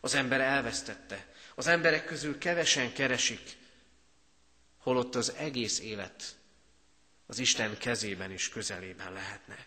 Az 0.00 0.14
ember 0.14 0.40
elvesztette, 0.40 1.34
az 1.54 1.66
emberek 1.66 2.04
közül 2.04 2.38
kevesen 2.38 2.92
keresik, 2.92 3.56
holott 4.78 5.14
az 5.14 5.32
egész 5.32 5.80
élet 5.80 6.36
az 7.26 7.38
Isten 7.38 7.78
kezében 7.78 8.30
és 8.30 8.48
közelében 8.48 9.12
lehetne. 9.12 9.66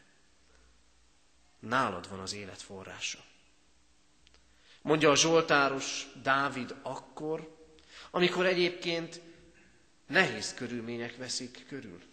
Nálad 1.59 2.09
van 2.09 2.19
az 2.19 2.33
élet 2.33 2.61
forrása. 2.61 3.19
Mondja 4.81 5.11
a 5.11 5.15
Zsoltáros 5.15 6.07
Dávid 6.21 6.75
akkor, 6.81 7.57
amikor 8.11 8.45
egyébként 8.45 9.21
nehéz 10.07 10.53
körülmények 10.53 11.17
veszik 11.17 11.65
körül. 11.67 12.10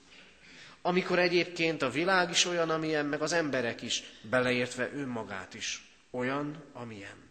Amikor 0.83 1.19
egyébként 1.19 1.83
a 1.83 1.91
világ 1.91 2.31
is 2.31 2.45
olyan, 2.45 2.71
amilyen, 2.71 3.07
meg 3.07 3.23
az 3.23 3.33
emberek 3.33 3.83
is, 3.83 4.03
beleértve 4.23 4.91
önmagát 4.93 5.55
is, 5.55 5.93
olyan, 6.11 6.65
amilyen. 6.73 7.29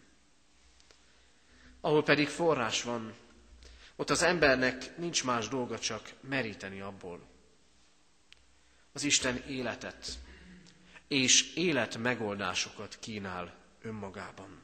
Ahol 1.80 2.02
pedig 2.02 2.28
forrás 2.28 2.82
van, 2.82 3.14
ott 3.96 4.10
az 4.10 4.22
embernek 4.22 4.96
nincs 4.96 5.24
más 5.24 5.48
dolga, 5.48 5.78
csak 5.78 6.12
meríteni 6.20 6.80
abból. 6.80 7.20
Az 8.92 9.04
Isten 9.04 9.36
életet 9.46 10.18
és 11.08 11.54
élet 11.54 11.96
megoldásokat 11.96 12.98
kínál 13.00 13.54
önmagában. 13.82 14.60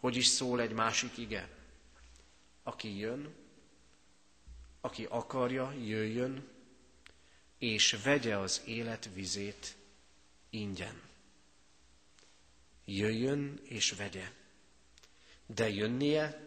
Hogy 0.00 0.16
is 0.16 0.26
szól 0.26 0.60
egy 0.60 0.72
másik 0.72 1.18
ige? 1.18 1.48
Aki 2.62 2.98
jön, 2.98 3.34
aki 4.80 5.06
akarja, 5.10 5.72
jöjjön, 5.72 6.48
és 7.58 7.96
vegye 8.02 8.36
az 8.36 8.62
élet 8.64 9.08
vizét 9.14 9.74
ingyen. 10.50 11.02
Jöjjön 12.84 13.60
és 13.64 13.90
vegye, 13.90 14.30
de 15.46 15.68
jönnie 15.68 16.40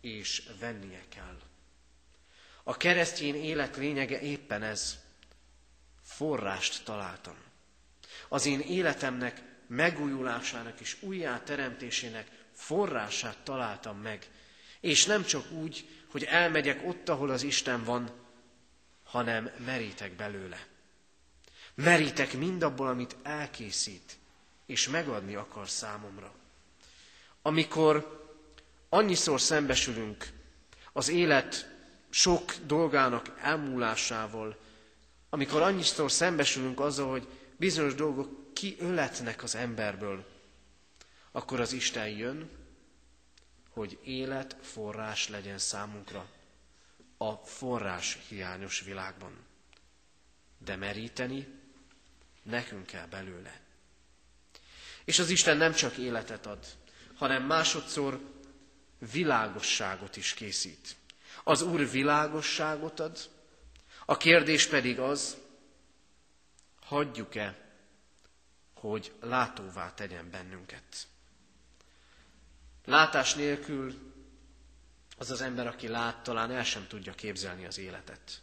és 0.00 0.48
vennie 0.58 1.04
kell. 1.08 1.38
A 2.62 2.76
keresztény 2.76 3.34
élet 3.34 3.76
lényege 3.76 4.20
éppen 4.20 4.62
ez. 4.62 4.98
Forrást 6.02 6.84
találtam. 6.84 7.36
Az 8.28 8.46
én 8.46 8.60
életemnek 8.60 9.42
megújulásának 9.66 10.80
és 10.80 10.96
újjáteremtésének 11.02 12.30
forrását 12.52 13.38
találtam 13.38 13.98
meg. 13.98 14.30
És 14.80 15.06
nem 15.06 15.24
csak 15.24 15.50
úgy, 15.50 15.88
hogy 16.10 16.24
elmegyek 16.24 16.86
ott, 16.86 17.08
ahol 17.08 17.30
az 17.30 17.42
Isten 17.42 17.84
van, 17.84 18.23
hanem 19.14 19.50
merítek 19.64 20.12
belőle. 20.12 20.66
Merítek 21.74 22.32
mindabból, 22.32 22.88
amit 22.88 23.16
elkészít, 23.22 24.16
és 24.66 24.88
megadni 24.88 25.34
akar 25.34 25.68
számomra. 25.68 26.32
Amikor 27.42 28.22
annyiszor 28.88 29.40
szembesülünk 29.40 30.28
az 30.92 31.08
élet 31.08 31.70
sok 32.10 32.54
dolgának 32.66 33.38
elmúlásával, 33.42 34.56
amikor 35.30 35.62
annyiszor 35.62 36.10
szembesülünk 36.10 36.80
azzal, 36.80 37.10
hogy 37.10 37.28
bizonyos 37.56 37.94
dolgok 37.94 38.52
kiöletnek 38.54 39.42
az 39.42 39.54
emberből, 39.54 40.24
akkor 41.32 41.60
az 41.60 41.72
Isten 41.72 42.08
jön, 42.08 42.50
hogy 43.70 43.98
élet 44.04 44.56
forrás 44.62 45.28
legyen 45.28 45.58
számunkra 45.58 46.26
a 47.16 47.32
forrás 47.32 48.18
hiányos 48.28 48.80
világban. 48.80 49.32
De 50.58 50.76
meríteni 50.76 51.48
nekünk 52.42 52.86
kell 52.86 53.06
belőle. 53.06 53.60
És 55.04 55.18
az 55.18 55.30
Isten 55.30 55.56
nem 55.56 55.72
csak 55.72 55.96
életet 55.96 56.46
ad, 56.46 56.66
hanem 57.14 57.42
másodszor 57.42 58.20
világosságot 59.12 60.16
is 60.16 60.34
készít. 60.34 60.96
Az 61.44 61.62
Úr 61.62 61.90
világosságot 61.90 63.00
ad, 63.00 63.18
a 64.06 64.16
kérdés 64.16 64.66
pedig 64.66 64.98
az, 64.98 65.36
hagyjuk-e, 66.80 67.58
hogy 68.74 69.12
látóvá 69.20 69.94
tegyen 69.94 70.30
bennünket. 70.30 71.06
Látás 72.84 73.34
nélkül 73.34 74.13
az 75.18 75.30
az 75.30 75.40
ember, 75.40 75.66
aki 75.66 75.88
lát, 75.88 76.22
talán 76.22 76.50
el 76.50 76.64
sem 76.64 76.86
tudja 76.86 77.12
képzelni 77.14 77.66
az 77.66 77.78
életet. 77.78 78.42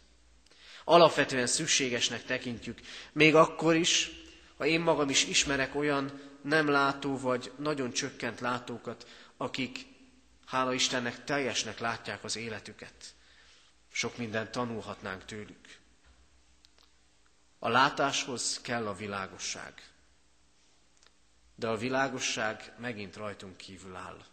Alapvetően 0.84 1.46
szükségesnek 1.46 2.24
tekintjük, 2.24 2.80
még 3.12 3.34
akkor 3.34 3.74
is, 3.74 4.10
ha 4.56 4.66
én 4.66 4.80
magam 4.80 5.08
is 5.08 5.24
ismerek 5.24 5.74
olyan 5.74 6.20
nem 6.42 6.68
látó 6.68 7.18
vagy 7.18 7.52
nagyon 7.56 7.92
csökkent 7.92 8.40
látókat, 8.40 9.06
akik 9.36 9.86
hála 10.46 10.72
Istennek 10.72 11.24
teljesnek 11.24 11.78
látják 11.78 12.24
az 12.24 12.36
életüket. 12.36 13.14
Sok 13.92 14.16
mindent 14.16 14.50
tanulhatnánk 14.50 15.24
tőlük. 15.24 15.78
A 17.58 17.68
látáshoz 17.68 18.60
kell 18.60 18.86
a 18.86 18.94
világosság. 18.94 19.90
De 21.54 21.68
a 21.68 21.76
világosság 21.76 22.72
megint 22.78 23.16
rajtunk 23.16 23.56
kívül 23.56 23.96
áll. 23.96 24.24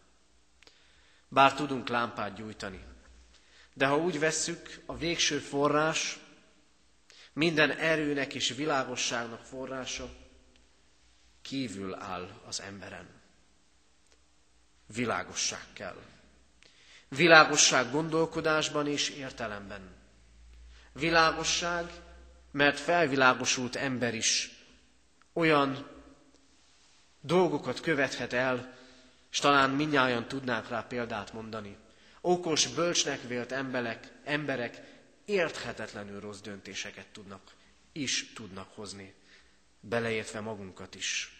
Bár 1.29 1.53
tudunk 1.53 1.87
lámpát 1.89 2.35
gyújtani, 2.35 2.83
de 3.73 3.85
ha 3.85 3.97
úgy 3.97 4.19
vesszük, 4.19 4.81
a 4.85 4.97
végső 4.97 5.37
forrás, 5.39 6.19
minden 7.33 7.71
erőnek 7.71 8.33
és 8.33 8.49
világosságnak 8.49 9.45
forrása 9.45 10.09
kívül 11.41 11.93
áll 11.95 12.29
az 12.47 12.61
emberen. 12.61 13.07
Világosság 14.93 15.65
kell. 15.73 16.01
Világosság 17.07 17.91
gondolkodásban 17.91 18.87
és 18.87 19.09
értelemben. 19.09 19.81
Világosság, 20.93 21.91
mert 22.51 22.79
felvilágosult 22.79 23.75
ember 23.75 24.13
is 24.13 24.51
olyan 25.33 25.87
dolgokat 27.21 27.79
követhet 27.79 28.33
el, 28.33 28.77
és 29.31 29.39
talán 29.39 29.69
minnyáján 29.69 30.27
tudnánk 30.27 30.67
rá 30.69 30.81
példát 30.81 31.33
mondani. 31.33 31.77
Okos, 32.21 32.67
bölcsnek 32.67 33.21
vélt 33.27 33.51
emberek, 33.51 34.11
emberek 34.23 34.81
érthetetlenül 35.25 36.19
rossz 36.19 36.39
döntéseket 36.39 37.07
tudnak, 37.07 37.53
is 37.91 38.33
tudnak 38.33 38.73
hozni, 38.73 39.13
beleértve 39.79 40.39
magunkat 40.39 40.95
is. 40.95 41.33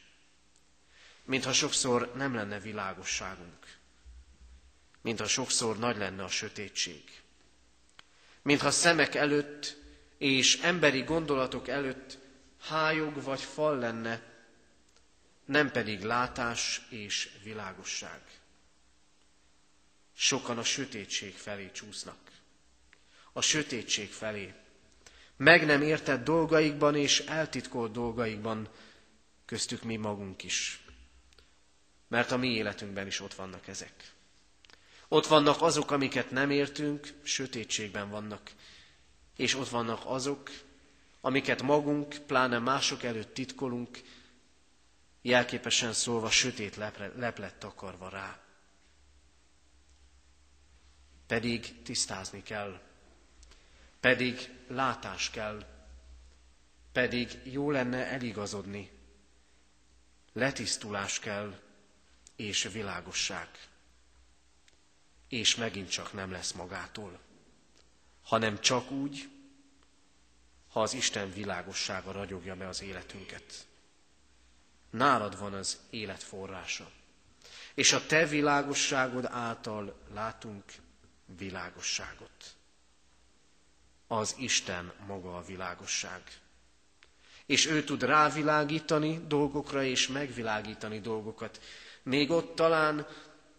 Mintha 1.23 1.53
sokszor 1.53 2.11
nem 2.15 2.35
lenne 2.35 2.59
világosságunk, 2.59 3.77
mintha 5.01 5.27
sokszor 5.27 5.77
nagy 5.77 5.97
lenne 5.97 6.23
a 6.23 6.27
sötétség, 6.27 7.03
mintha 8.41 8.71
szemek 8.71 9.15
előtt 9.15 9.77
és 10.17 10.59
emberi 10.61 11.01
gondolatok 11.01 11.67
előtt 11.67 12.17
hájog 12.61 13.23
vagy 13.23 13.41
fal 13.41 13.77
lenne, 13.77 14.21
nem 15.49 15.71
pedig 15.71 16.03
látás 16.03 16.81
és 16.89 17.29
világosság. 17.43 18.21
Sokan 20.13 20.57
a 20.57 20.63
sötétség 20.63 21.33
felé 21.33 21.71
csúsznak. 21.71 22.17
A 23.33 23.41
sötétség 23.41 24.11
felé. 24.11 24.53
Meg 25.37 25.65
nem 25.65 25.81
értett 25.81 26.23
dolgaikban 26.23 26.95
és 26.95 27.19
eltitkolt 27.19 27.91
dolgaikban, 27.91 28.69
köztük 29.45 29.83
mi 29.83 29.95
magunk 29.95 30.43
is. 30.43 30.83
Mert 32.07 32.31
a 32.31 32.37
mi 32.37 32.47
életünkben 32.47 33.07
is 33.07 33.19
ott 33.19 33.33
vannak 33.33 33.67
ezek. 33.67 34.11
Ott 35.07 35.27
vannak 35.27 35.61
azok, 35.61 35.91
amiket 35.91 36.31
nem 36.31 36.49
értünk, 36.49 37.13
sötétségben 37.23 38.09
vannak. 38.09 38.51
És 39.35 39.55
ott 39.55 39.69
vannak 39.69 40.01
azok, 40.05 40.49
amiket 41.21 41.61
magunk, 41.61 42.15
pláne 42.27 42.59
mások 42.59 43.03
előtt 43.03 43.33
titkolunk, 43.33 44.01
jelképesen 45.29 45.93
szólva 45.93 46.29
sötét 46.29 46.75
leplet 47.15 47.55
takarva 47.55 48.09
rá. 48.09 48.39
Pedig 51.27 51.81
tisztázni 51.81 52.43
kell, 52.43 52.81
pedig 53.99 54.49
látás 54.67 55.29
kell, 55.29 55.65
pedig 56.91 57.39
jó 57.43 57.71
lenne 57.71 58.05
eligazodni, 58.05 58.91
letisztulás 60.33 61.19
kell, 61.19 61.59
és 62.35 62.63
világosság. 62.73 63.47
És 65.27 65.55
megint 65.55 65.89
csak 65.89 66.13
nem 66.13 66.31
lesz 66.31 66.51
magától, 66.51 67.19
hanem 68.23 68.59
csak 68.59 68.91
úgy, 68.91 69.29
ha 70.69 70.81
az 70.81 70.93
Isten 70.93 71.31
világossága 71.33 72.11
ragyogja 72.11 72.55
be 72.55 72.67
az 72.67 72.81
életünket. 72.81 73.67
Nálad 74.89 75.39
van 75.39 75.53
az 75.53 75.77
élet 75.89 76.23
forrása. 76.23 76.91
És 77.73 77.93
a 77.93 78.05
te 78.05 78.25
világosságod 78.25 79.25
által 79.25 79.99
látunk 80.13 80.63
világosságot. 81.37 82.55
Az 84.07 84.35
Isten 84.37 84.91
maga 85.07 85.37
a 85.37 85.43
világosság. 85.43 86.21
És 87.45 87.65
ő 87.65 87.83
tud 87.83 88.03
rávilágítani 88.03 89.25
dolgokra 89.27 89.83
és 89.83 90.07
megvilágítani 90.07 90.99
dolgokat. 90.99 91.61
Még 92.03 92.29
ott 92.31 92.55
talán 92.55 93.07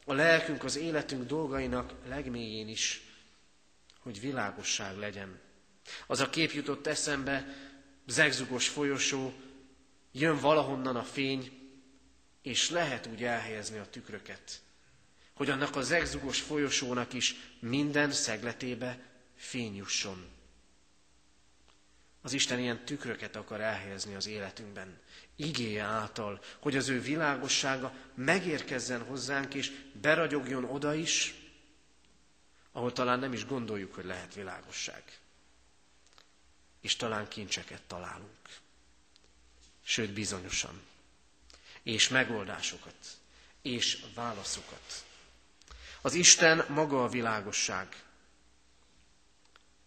a 0.05 0.13
lelkünk, 0.13 0.65
az 0.65 0.77
életünk 0.77 1.27
dolgainak 1.27 1.93
legmélyén 2.09 2.69
is, 2.69 3.03
hogy 4.01 4.21
világosság 4.21 4.97
legyen. 4.99 5.41
Az 6.07 6.21
a 6.21 6.31
kép 6.31 6.51
jutott 6.53 6.87
eszembe, 6.87 7.47
zegzugos 8.07 8.69
folyosó, 8.69 9.33
jön 10.13 10.39
valahonnan 10.39 10.97
a 10.97 11.05
fény, 11.05 11.61
és 12.43 12.71
lehet 12.71 13.07
úgy 13.07 13.25
elhelyezni 13.25 13.79
a 13.79 13.91
tükröket, 13.91 14.61
hogy 15.35 15.51
annak 15.51 15.77
az 15.77 15.87
zegzugos 15.87 16.41
folyosónak 16.41 17.13
is 17.13 17.35
minden 17.61 18.11
szegletébe 18.11 18.99
fény 19.37 19.77
jusson. 19.77 20.29
Az 22.23 22.33
Isten 22.33 22.59
ilyen 22.59 22.85
tükröket 22.85 23.37
akar 23.37 23.61
elhelyezni 23.61 24.15
az 24.15 24.27
életünkben, 24.27 24.99
igéje 25.37 25.83
által, 25.83 26.41
hogy 26.59 26.77
az 26.77 26.89
ő 26.89 27.01
világossága 27.01 27.95
megérkezzen 28.15 29.03
hozzánk, 29.03 29.55
és 29.55 29.73
beragyogjon 30.01 30.65
oda 30.65 30.95
is, 30.95 31.35
ahol 32.73 32.93
talán 32.93 33.19
nem 33.19 33.33
is 33.33 33.47
gondoljuk, 33.47 33.95
hogy 33.95 34.05
lehet 34.05 34.35
világosság. 34.35 35.03
És 36.81 36.97
talán 36.97 37.29
kincseket 37.29 37.83
találunk 37.83 38.39
sőt 39.91 40.13
bizonyosan, 40.13 40.83
és 41.83 42.09
megoldásokat, 42.09 42.95
és 43.63 44.05
válaszokat. 44.15 45.05
Az 46.01 46.15
Isten 46.15 46.65
maga 46.69 47.05
a 47.05 47.09
világosság, 47.09 48.05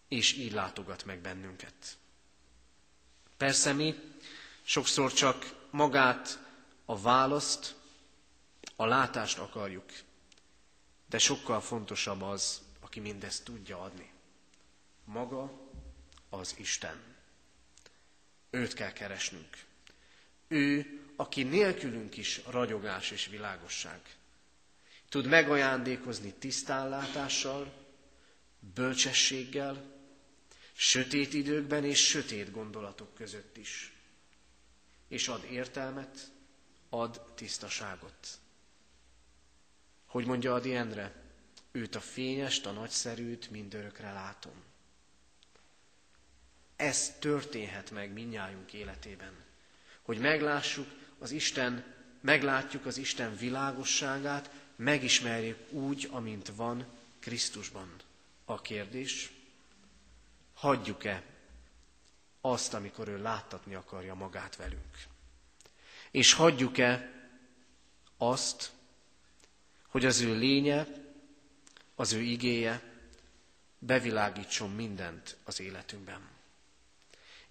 és 0.08 0.32
így 0.32 0.52
látogat 0.52 1.04
meg 1.04 1.18
bennünket. 1.20 1.96
Persze 3.36 3.72
mi 3.72 3.94
sokszor 4.62 5.12
csak 5.12 5.66
magát, 5.70 6.38
a 6.84 6.98
választ, 7.00 7.74
a 8.76 8.84
látást 8.86 9.38
akarjuk, 9.38 9.92
de 11.06 11.18
sokkal 11.18 11.60
fontosabb 11.60 12.22
az, 12.22 12.62
aki 12.80 13.00
mindezt 13.00 13.44
tudja 13.44 13.80
adni. 13.82 14.12
Maga 15.04 15.52
az 16.28 16.54
Isten. 16.58 17.02
Őt 18.50 18.74
kell 18.74 18.92
keresnünk. 18.92 19.72
Ő, 20.48 20.98
aki 21.16 21.42
nélkülünk 21.42 22.16
is 22.16 22.40
ragyogás 22.46 23.10
és 23.10 23.26
világosság. 23.26 24.00
Tud 25.08 25.26
megajándékozni 25.26 26.32
tisztánlátással, 26.32 27.72
bölcsességgel, 28.74 29.92
sötét 30.72 31.32
időkben 31.34 31.84
és 31.84 32.06
sötét 32.06 32.50
gondolatok 32.50 33.14
között 33.14 33.56
is. 33.56 33.92
És 35.08 35.28
ad 35.28 35.44
értelmet, 35.50 36.30
ad 36.88 37.20
tisztaságot. 37.34 38.28
Hogy 40.06 40.26
mondja 40.26 40.54
Adi 40.54 40.74
Endre, 40.74 41.22
őt 41.72 41.94
a 41.94 42.00
fényest, 42.00 42.66
a 42.66 42.70
nagyszerűt 42.72 43.50
mindörökre 43.50 44.12
látom. 44.12 44.62
Ez 46.76 47.16
történhet 47.18 47.90
meg 47.90 48.12
minnyájunk 48.12 48.72
életében 48.72 49.43
hogy 50.04 50.18
meglássuk 50.18 50.86
az 51.18 51.30
Isten, 51.30 51.84
meglátjuk 52.20 52.86
az 52.86 52.96
Isten 52.96 53.36
világosságát, 53.36 54.50
megismerjük 54.76 55.58
úgy, 55.70 56.08
amint 56.10 56.52
van 56.56 56.86
Krisztusban. 57.18 57.94
A 58.44 58.60
kérdés, 58.60 59.32
hagyjuk-e 60.54 61.22
azt, 62.40 62.74
amikor 62.74 63.08
ő 63.08 63.22
láttatni 63.22 63.74
akarja 63.74 64.14
magát 64.14 64.56
velünk? 64.56 65.06
És 66.10 66.32
hagyjuk-e 66.32 67.10
azt, 68.16 68.72
hogy 69.88 70.04
az 70.04 70.20
ő 70.20 70.38
lénye, 70.38 70.86
az 71.94 72.12
ő 72.12 72.20
igéje 72.20 72.82
bevilágítson 73.78 74.70
mindent 74.70 75.36
az 75.44 75.60
életünkben. 75.60 76.33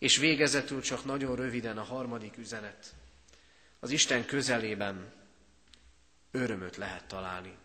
És 0.04 0.18
végezetül 0.18 0.82
csak 0.82 1.06
nagyon 1.06 1.36
röviden 1.36 1.78
a 1.78 1.84
harmadik 1.84 2.38
üzenet. 2.38 2.94
Az 3.80 3.92
Isten 3.92 4.26
közelében 4.26 5.13
örömöt 6.32 6.76
lehet 6.78 7.06
találni. 7.08 7.56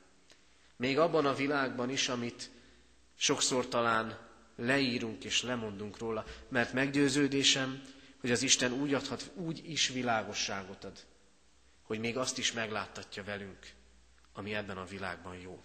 Még 0.77 0.99
abban 0.99 1.27
a 1.27 1.35
világban 1.35 1.91
is, 1.91 2.09
amit 2.09 2.51
sokszor 3.17 3.69
talán 3.69 4.19
leírunk 4.57 5.25
és 5.25 5.43
lemondunk 5.43 5.99
róla, 5.99 6.25
mert 6.49 6.73
meggyőződésem, 6.73 7.83
hogy 8.21 8.31
az 8.31 8.43
Isten 8.43 8.73
úgy 8.73 8.95
adhat, 8.95 9.31
úgy 9.35 9.71
is 9.71 9.89
világosságot 9.89 10.85
ad, 10.85 11.05
hogy 11.83 11.99
még 11.99 12.17
azt 12.17 12.39
is 12.39 12.53
megláttatja 12.53 13.25
velünk, 13.25 13.73
ami 14.33 14.55
ebben 14.55 14.77
a 14.77 14.85
világban 14.85 15.37
jó. 15.37 15.63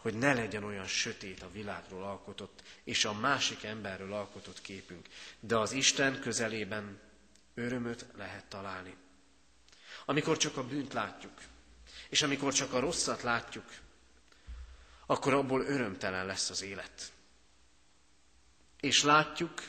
Hogy 0.00 0.14
ne 0.14 0.32
legyen 0.34 0.64
olyan 0.64 0.86
sötét 0.86 1.42
a 1.42 1.50
világról 1.52 2.02
alkotott 2.04 2.62
és 2.84 3.04
a 3.04 3.12
másik 3.12 3.62
emberről 3.64 4.12
alkotott 4.12 4.60
képünk, 4.60 5.08
de 5.40 5.56
az 5.56 5.72
Isten 5.72 6.20
közelében 6.20 7.00
örömöt 7.54 8.06
lehet 8.16 8.44
találni. 8.44 8.96
Amikor 10.04 10.36
csak 10.36 10.56
a 10.56 10.66
bűnt 10.66 10.92
látjuk, 10.92 11.32
és 12.08 12.22
amikor 12.22 12.52
csak 12.52 12.72
a 12.72 12.80
rosszat 12.80 13.22
látjuk, 13.22 13.64
akkor 15.06 15.32
abból 15.34 15.60
örömtelen 15.60 16.26
lesz 16.26 16.50
az 16.50 16.62
élet. 16.62 17.12
És 18.80 19.02
látjuk, 19.02 19.62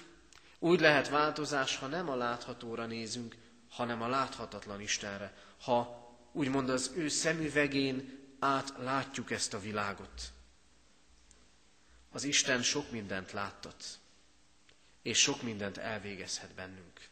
úgy 0.59 0.79
lehet 0.79 1.09
változás, 1.09 1.75
ha 1.77 1.87
nem 1.87 2.09
a 2.09 2.15
láthatóra 2.15 2.85
nézünk, 2.85 3.35
hanem 3.69 4.01
a 4.01 4.07
láthatatlan 4.07 4.81
Istenre, 4.81 5.33
ha 5.61 6.01
úgymond 6.31 6.69
az 6.69 6.91
ő 6.95 7.07
szemüvegén 7.07 8.20
át 8.43 8.73
látjuk 8.77 9.31
ezt 9.31 9.53
a 9.53 9.59
világot. 9.59 10.33
Az 12.11 12.23
Isten 12.23 12.61
sok 12.63 12.91
mindent 12.91 13.31
láttat, 13.31 13.85
és 15.01 15.19
sok 15.19 15.41
mindent 15.41 15.77
elvégezhet 15.77 16.53
bennünk, 16.53 17.09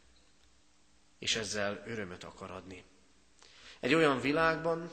és 1.18 1.36
ezzel 1.36 1.82
örömöt 1.86 2.24
akar 2.24 2.50
adni. 2.50 2.84
Egy 3.80 3.94
olyan 3.94 4.20
világban, 4.20 4.92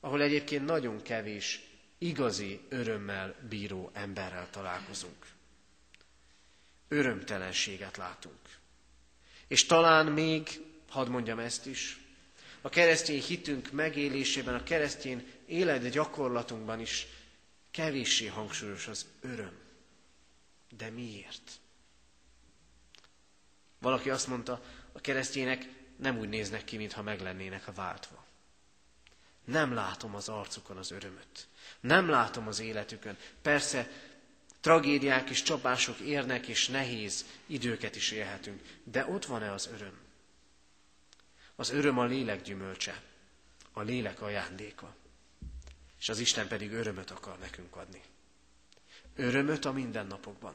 ahol 0.00 0.22
egyébként 0.22 0.64
nagyon 0.64 1.02
kevés 1.02 1.60
igazi 1.98 2.60
örömmel 2.68 3.34
bíró 3.48 3.90
emberrel 3.92 4.50
találkozunk. 4.50 5.26
Örömtelenséget 6.88 7.96
látunk. 7.96 8.58
És 9.46 9.64
talán 9.66 10.06
még, 10.06 10.48
hadd 10.88 11.08
mondjam 11.08 11.38
ezt 11.38 11.66
is, 11.66 12.00
a 12.60 12.68
keresztény 12.68 13.22
hitünk 13.22 13.70
megélésében, 13.70 14.54
a 14.54 14.62
keresztény 14.62 15.32
élet 15.46 15.88
gyakorlatunkban 15.88 16.80
is 16.80 17.06
kevéssé 17.70 18.26
hangsúlyos 18.26 18.86
az 18.86 19.06
öröm. 19.20 19.58
De 20.76 20.90
miért? 20.90 21.50
Valaki 23.78 24.10
azt 24.10 24.26
mondta, 24.26 24.62
a 24.92 25.00
keresztények 25.00 25.68
nem 25.96 26.18
úgy 26.18 26.28
néznek 26.28 26.64
ki, 26.64 26.76
mintha 26.76 27.02
meg 27.02 27.20
lennének 27.20 27.68
a 27.68 27.72
váltva. 27.72 28.24
Nem 29.44 29.74
látom 29.74 30.14
az 30.14 30.28
arcukon 30.28 30.76
az 30.76 30.90
örömöt. 30.90 31.48
Nem 31.80 32.08
látom 32.08 32.46
az 32.46 32.60
életükön. 32.60 33.16
Persze 33.42 33.90
tragédiák 34.60 35.30
és 35.30 35.42
csapások 35.42 35.98
érnek, 35.98 36.46
és 36.46 36.68
nehéz 36.68 37.24
időket 37.46 37.96
is 37.96 38.10
élhetünk. 38.10 38.62
De 38.84 39.06
ott 39.06 39.24
van-e 39.24 39.52
az 39.52 39.68
öröm? 39.72 39.98
Az 41.56 41.70
öröm 41.70 41.98
a 41.98 42.04
lélek 42.04 42.42
gyümölcse, 42.42 43.02
a 43.72 43.82
lélek 43.82 44.20
ajándéka. 44.20 44.94
És 45.98 46.08
az 46.08 46.18
Isten 46.18 46.48
pedig 46.48 46.72
örömöt 46.72 47.10
akar 47.10 47.38
nekünk 47.38 47.76
adni. 47.76 48.02
Örömöt 49.14 49.64
a 49.64 49.72
mindennapokban. 49.72 50.54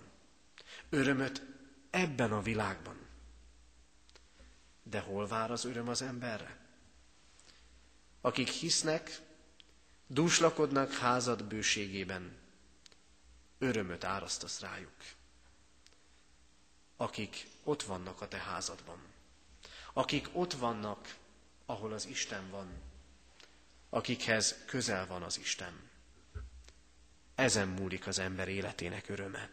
Örömöt 0.89 1.41
ebben 1.89 2.31
a 2.31 2.41
világban. 2.41 3.07
De 4.83 4.99
hol 4.99 5.27
vár 5.27 5.51
az 5.51 5.65
öröm 5.65 5.87
az 5.87 6.01
emberre? 6.01 6.59
Akik 8.21 8.47
hisznek, 8.47 9.19
dúslakodnak 10.07 10.91
házad 10.93 11.43
bőségében, 11.43 12.37
örömöt 13.57 14.03
árasztasz 14.03 14.59
rájuk. 14.59 14.95
Akik 16.95 17.47
ott 17.63 17.83
vannak 17.83 18.21
a 18.21 18.27
te 18.27 18.37
házadban, 18.37 18.99
akik 19.93 20.29
ott 20.31 20.53
vannak, 20.53 21.15
ahol 21.65 21.93
az 21.93 22.05
Isten 22.05 22.49
van, 22.49 22.90
akikhez 23.93 24.55
közel 24.65 25.07
van 25.07 25.23
az 25.23 25.39
Isten. 25.39 25.89
Ezen 27.35 27.67
múlik 27.67 28.07
az 28.07 28.19
ember 28.19 28.47
életének 28.47 29.09
öröme, 29.09 29.49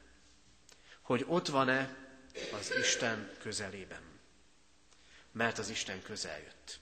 hogy 1.02 1.24
ott 1.26 1.48
van-e 1.48 1.96
az 2.58 2.72
Isten 2.80 3.30
közelében, 3.40 4.02
mert 5.32 5.58
az 5.58 5.68
Isten 5.68 6.02
közel 6.02 6.38
jött. 6.38 6.80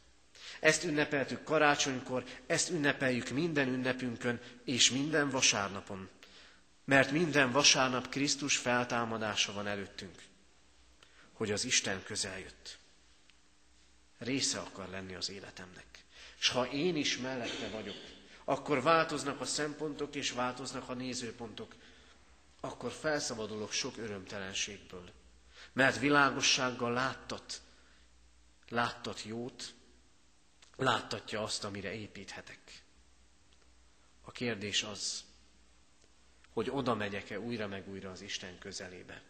Ezt 0.60 0.84
ünnepeltük 0.84 1.44
karácsonykor, 1.44 2.24
ezt 2.46 2.70
ünnepeljük 2.70 3.28
minden 3.28 3.68
ünnepünkön 3.68 4.40
és 4.64 4.90
minden 4.90 5.30
vasárnapon, 5.30 6.08
mert 6.84 7.10
minden 7.10 7.52
vasárnap 7.52 8.08
Krisztus 8.08 8.56
feltámadása 8.56 9.52
van 9.52 9.66
előttünk, 9.66 10.22
hogy 11.32 11.50
az 11.50 11.64
Isten 11.64 12.02
közel 12.02 12.38
jött. 12.38 12.78
Része 14.18 14.58
akar 14.58 14.88
lenni 14.88 15.14
az 15.14 15.30
életemnek. 15.30 16.04
És 16.46 16.52
ha 16.52 16.66
én 16.66 16.96
is 16.96 17.18
mellette 17.18 17.68
vagyok, 17.68 17.96
akkor 18.44 18.82
változnak 18.82 19.40
a 19.40 19.44
szempontok 19.44 20.14
és 20.14 20.30
változnak 20.30 20.88
a 20.88 20.94
nézőpontok, 20.94 21.74
akkor 22.60 22.92
felszabadulok 22.92 23.72
sok 23.72 23.96
örömtelenségből. 23.96 25.10
Mert 25.72 25.98
világossággal 25.98 26.92
láttat, 26.92 27.60
láttat 28.68 29.22
jót, 29.22 29.74
láttatja 30.76 31.42
azt, 31.42 31.64
amire 31.64 31.92
építhetek. 31.94 32.82
A 34.22 34.30
kérdés 34.30 34.82
az, 34.82 35.24
hogy 36.52 36.70
oda 36.70 36.94
megyek-e 36.94 37.40
újra 37.40 37.66
meg 37.66 37.88
újra 37.88 38.10
az 38.10 38.20
Isten 38.20 38.58
közelébe, 38.58 39.22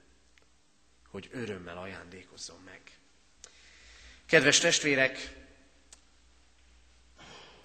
hogy 1.08 1.28
örömmel 1.32 1.78
ajándékozzon 1.78 2.60
meg. 2.64 2.98
Kedves 4.26 4.58
testvérek, 4.58 5.44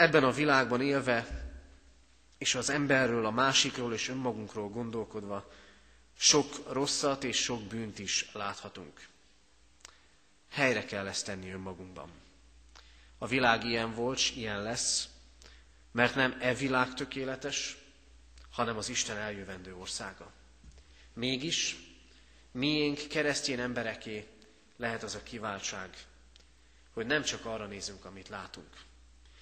ebben 0.01 0.23
a 0.23 0.31
világban 0.31 0.81
élve, 0.81 1.27
és 2.37 2.55
az 2.55 2.69
emberről, 2.69 3.25
a 3.25 3.31
másikról 3.31 3.93
és 3.93 4.09
önmagunkról 4.09 4.69
gondolkodva, 4.69 5.51
sok 6.17 6.71
rosszat 6.73 7.23
és 7.23 7.37
sok 7.37 7.61
bűnt 7.63 7.99
is 7.99 8.29
láthatunk. 8.33 9.07
Helyre 10.49 10.85
kell 10.85 11.07
ezt 11.07 11.25
tenni 11.25 11.51
önmagunkban. 11.51 12.09
A 13.17 13.27
világ 13.27 13.63
ilyen 13.63 13.93
volt, 13.93 14.17
s 14.17 14.31
ilyen 14.35 14.61
lesz, 14.61 15.07
mert 15.91 16.15
nem 16.15 16.37
e 16.39 16.53
világ 16.53 16.93
tökéletes, 16.93 17.77
hanem 18.51 18.77
az 18.77 18.89
Isten 18.89 19.17
eljövendő 19.17 19.75
országa. 19.75 20.31
Mégis 21.13 21.75
miénk 22.51 23.07
keresztény 23.09 23.59
embereké 23.59 24.27
lehet 24.77 25.03
az 25.03 25.15
a 25.15 25.23
kiváltság, 25.23 25.97
hogy 26.93 27.05
nem 27.05 27.23
csak 27.23 27.45
arra 27.45 27.65
nézünk, 27.65 28.05
amit 28.05 28.29
látunk. 28.29 28.89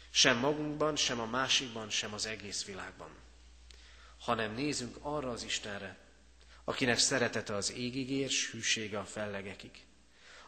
Sem 0.09 0.37
magunkban, 0.37 0.95
sem 0.95 1.19
a 1.19 1.25
másikban, 1.25 1.89
sem 1.89 2.13
az 2.13 2.25
egész 2.25 2.65
világban. 2.65 3.09
Hanem 4.19 4.53
nézünk 4.53 4.97
arra 5.01 5.29
az 5.29 5.43
Istenre, 5.43 5.97
akinek 6.63 6.97
szeretete 6.97 7.55
az 7.55 7.71
égig 7.71 8.09
ér, 8.09 8.29
s 8.29 8.51
hűsége 8.51 8.99
a 8.99 9.05
fellegekig 9.05 9.71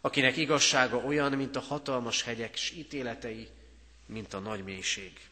akinek 0.01 0.37
igazsága 0.37 0.97
olyan, 0.97 1.31
mint 1.31 1.55
a 1.55 1.59
hatalmas 1.59 2.23
hegyek, 2.23 2.55
s 2.55 2.71
ítéletei, 2.71 3.49
mint 4.05 4.33
a 4.33 4.39
nagy 4.39 4.63
mélység. 4.63 5.29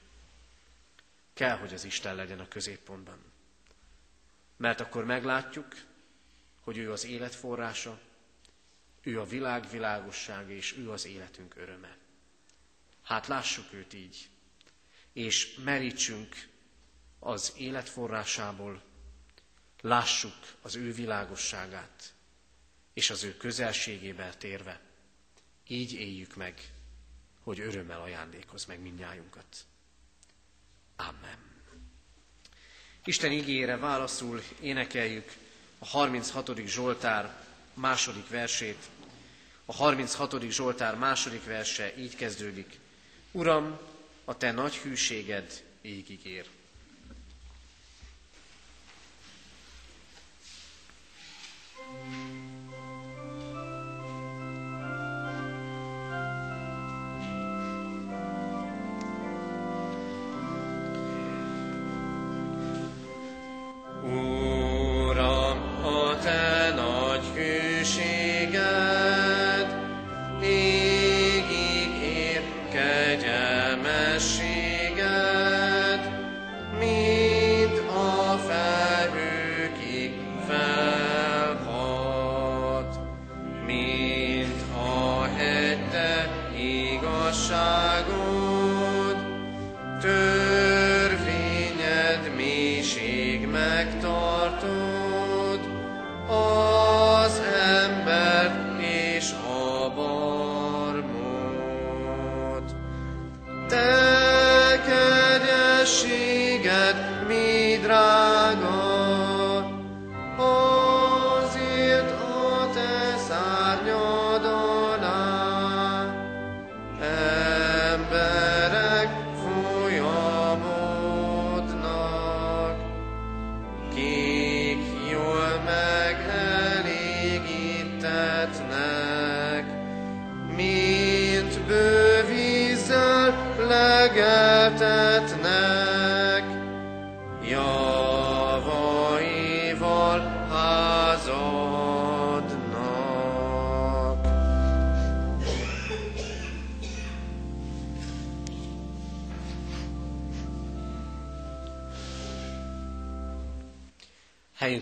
Kell, 1.34 1.58
hogy 1.58 1.74
az 1.74 1.84
Isten 1.84 2.16
legyen 2.16 2.40
a 2.40 2.48
középpontban. 2.48 3.18
Mert 4.58 4.80
akkor 4.80 5.06
meglátjuk, 5.06 5.68
hogy 6.60 6.78
ő 6.78 6.92
az 6.92 7.06
élet 7.06 7.36
forrása, 7.36 8.00
ő 9.02 9.20
a 9.20 9.26
világ 9.26 9.70
világossága, 9.70 10.52
és 10.52 10.78
ő 10.78 10.92
az 10.92 11.06
életünk 11.06 11.56
öröme. 11.56 11.98
Hát 13.10 13.28
lássuk 13.28 13.74
őt 13.74 13.94
így, 13.94 14.30
és 15.14 15.56
merítsünk 15.64 16.48
az 17.20 17.54
élet 17.58 17.90
forrásából, 17.90 18.82
lássuk 19.82 20.36
az 20.62 20.76
ő 20.76 20.94
világosságát, 20.94 22.14
és 22.94 23.10
az 23.10 23.24
ő 23.24 23.38
közelségébe 23.38 24.34
térve. 24.38 24.80
Így 25.68 25.94
éljük 25.94 26.36
meg, 26.36 26.72
hogy 27.44 27.60
örömmel 27.60 28.02
ajándékoz 28.02 28.66
meg 28.66 28.80
mindnyájunkat. 28.80 29.66
Amen. 30.96 31.38
Isten 33.04 33.32
ígére 33.32 33.78
válaszul 33.78 34.42
énekeljük 34.62 35.34
a 35.80 35.86
36. 35.86 36.58
Zsoltár 36.66 37.46
második 37.74 38.28
versét. 38.28 38.90
A 39.66 39.74
36. 39.74 40.42
Zsoltár 40.42 40.96
második 40.96 41.46
verse 41.46 41.98
így 41.98 42.16
kezdődik. 42.16 42.80
Uram, 43.32 43.80
a 44.26 44.38
te 44.38 44.52
nagy 44.52 44.76
hűséged 44.76 45.64
égig 45.82 46.26
ér. 46.26 46.46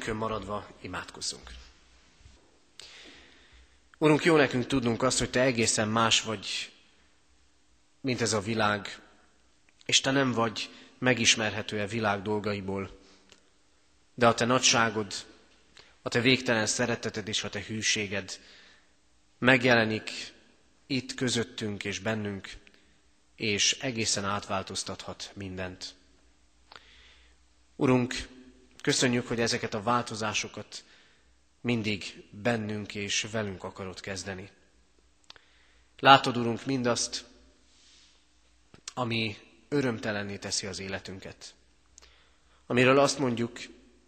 Helyünkön 0.08 0.30
maradva 0.30 0.68
imádkozzunk. 0.82 1.52
Urunk, 3.98 4.24
jó 4.24 4.36
nekünk 4.36 4.66
tudnunk 4.68 5.04
azt, 5.04 5.20
hogy 5.20 5.30
Te 5.30 5.42
egészen 5.42 5.88
más 5.88 6.22
vagy, 6.22 6.72
mint 8.02 8.22
ez 8.22 8.34
a 8.34 8.40
világ, 8.40 9.02
és 9.86 10.02
Te 10.02 10.12
nem 10.12 10.32
vagy 10.32 10.70
megismerhető 10.98 11.82
a 11.82 11.88
világ 11.88 12.22
dolgaiból, 12.22 13.00
de 14.14 14.28
a 14.28 14.34
Te 14.34 14.46
nagyságod, 14.46 15.14
a 16.02 16.10
Te 16.10 16.22
végtelen 16.22 16.66
szereteted 16.66 17.28
és 17.28 17.44
a 17.44 17.50
Te 17.50 17.64
hűséged 17.64 18.40
megjelenik 19.38 20.12
itt 20.86 21.14
közöttünk 21.14 21.84
és 21.84 22.00
bennünk, 22.00 22.50
és 23.36 23.78
egészen 23.82 24.26
átváltoztathat 24.26 25.32
mindent. 25.34 25.96
Urunk, 27.76 28.36
köszönjük, 28.88 29.28
hogy 29.28 29.40
ezeket 29.40 29.74
a 29.74 29.82
változásokat 29.82 30.84
mindig 31.62 32.24
bennünk 32.32 32.96
és 32.96 33.28
velünk 33.32 33.64
akarod 33.64 34.00
kezdeni. 34.00 34.50
Látod, 36.00 36.38
Urunk, 36.38 36.66
mindazt, 36.66 37.26
ami 38.94 39.38
örömtelenné 39.70 40.38
teszi 40.38 40.68
az 40.68 40.80
életünket. 40.80 41.54
Amiről 42.68 43.00
azt 43.00 43.20
mondjuk, 43.20 43.60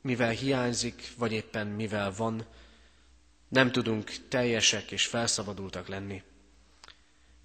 mivel 0.01 0.31
hiányzik, 0.31 1.13
vagy 1.17 1.31
éppen 1.31 1.67
mivel 1.67 2.13
van, 2.13 2.45
nem 3.47 3.71
tudunk 3.71 4.27
teljesek 4.27 4.91
és 4.91 5.05
felszabadultak 5.05 5.87
lenni. 5.87 6.23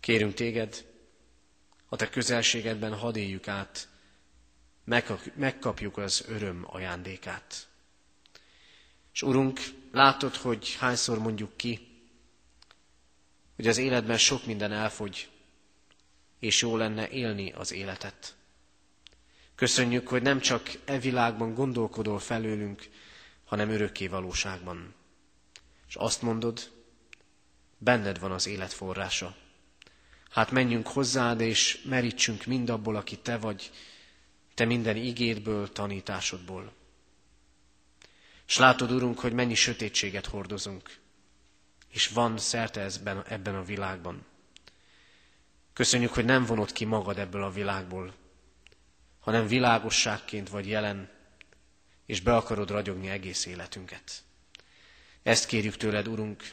Kérünk 0.01 0.35
téged, 0.35 0.87
a 1.89 1.97
te 1.97 2.09
közelségedben 2.09 2.95
hadd 2.95 3.17
éljük 3.17 3.49
át, 3.49 3.89
megkapjuk 5.35 5.97
az 5.97 6.25
öröm 6.29 6.65
ajándékát. 6.67 7.69
És 9.13 9.23
Urunk, 9.23 9.61
látod, 9.93 10.35
hogy 10.35 10.77
hányszor 10.79 11.19
mondjuk 11.19 11.57
ki, 11.57 11.89
hogy 13.57 13.67
az 13.67 13.79
életben 13.79 14.19
sok 14.19 14.47
minden 14.47 14.73
elfogy, 14.73 15.29
és 16.39 16.61
jó 16.61 16.77
lenne 16.77 17.09
élni 17.09 17.53
az 17.53 17.73
életet. 17.73 18.35
Köszönjük, 19.55 20.09
hogy 20.09 20.23
nem 20.23 20.41
csak 20.41 20.71
e 20.85 20.99
világban 20.99 21.55
gondolkodol 21.55 22.19
felőlünk, 22.19 22.89
hanem 23.45 23.71
örökké 23.71 24.07
valóságban. 24.07 24.95
És 25.89 25.95
azt 25.95 26.23
mondod, 26.23 26.71
benned 27.79 28.19
van 28.19 28.33
az 28.33 28.47
élet 28.47 28.73
forrása. 28.73 29.37
Hát 30.31 30.51
menjünk 30.51 30.87
hozzád, 30.87 31.41
és 31.41 31.83
merítsünk 31.85 32.45
mindabból, 32.45 32.97
aki 32.97 33.19
te 33.19 33.39
vagy, 33.39 33.71
te 34.55 34.65
minden 34.65 34.97
igédből, 34.97 35.73
tanításodból. 35.73 36.73
És 38.47 38.57
látod, 38.57 38.91
Urunk, 38.91 39.19
hogy 39.19 39.33
mennyi 39.33 39.55
sötétséget 39.55 40.27
hordozunk, 40.27 40.99
és 41.89 42.09
van 42.09 42.39
szerte 42.39 42.81
ezben, 42.81 43.25
ebben 43.29 43.55
a 43.55 43.65
világban. 43.65 44.25
Köszönjük, 45.73 46.13
hogy 46.13 46.25
nem 46.25 46.45
vonod 46.45 46.73
ki 46.73 46.85
magad 46.85 47.19
ebből 47.19 47.43
a 47.43 47.51
világból, 47.51 48.15
hanem 49.21 49.47
világosságként 49.47 50.49
vagy 50.49 50.69
jelen, 50.69 51.11
és 52.07 52.21
be 52.21 52.37
akarod 52.37 52.71
ragyogni 52.71 53.09
egész 53.09 53.47
életünket. 53.47 54.23
Ezt 55.23 55.47
kérjük 55.47 55.77
tőled, 55.77 56.09
Urunk, 56.09 56.53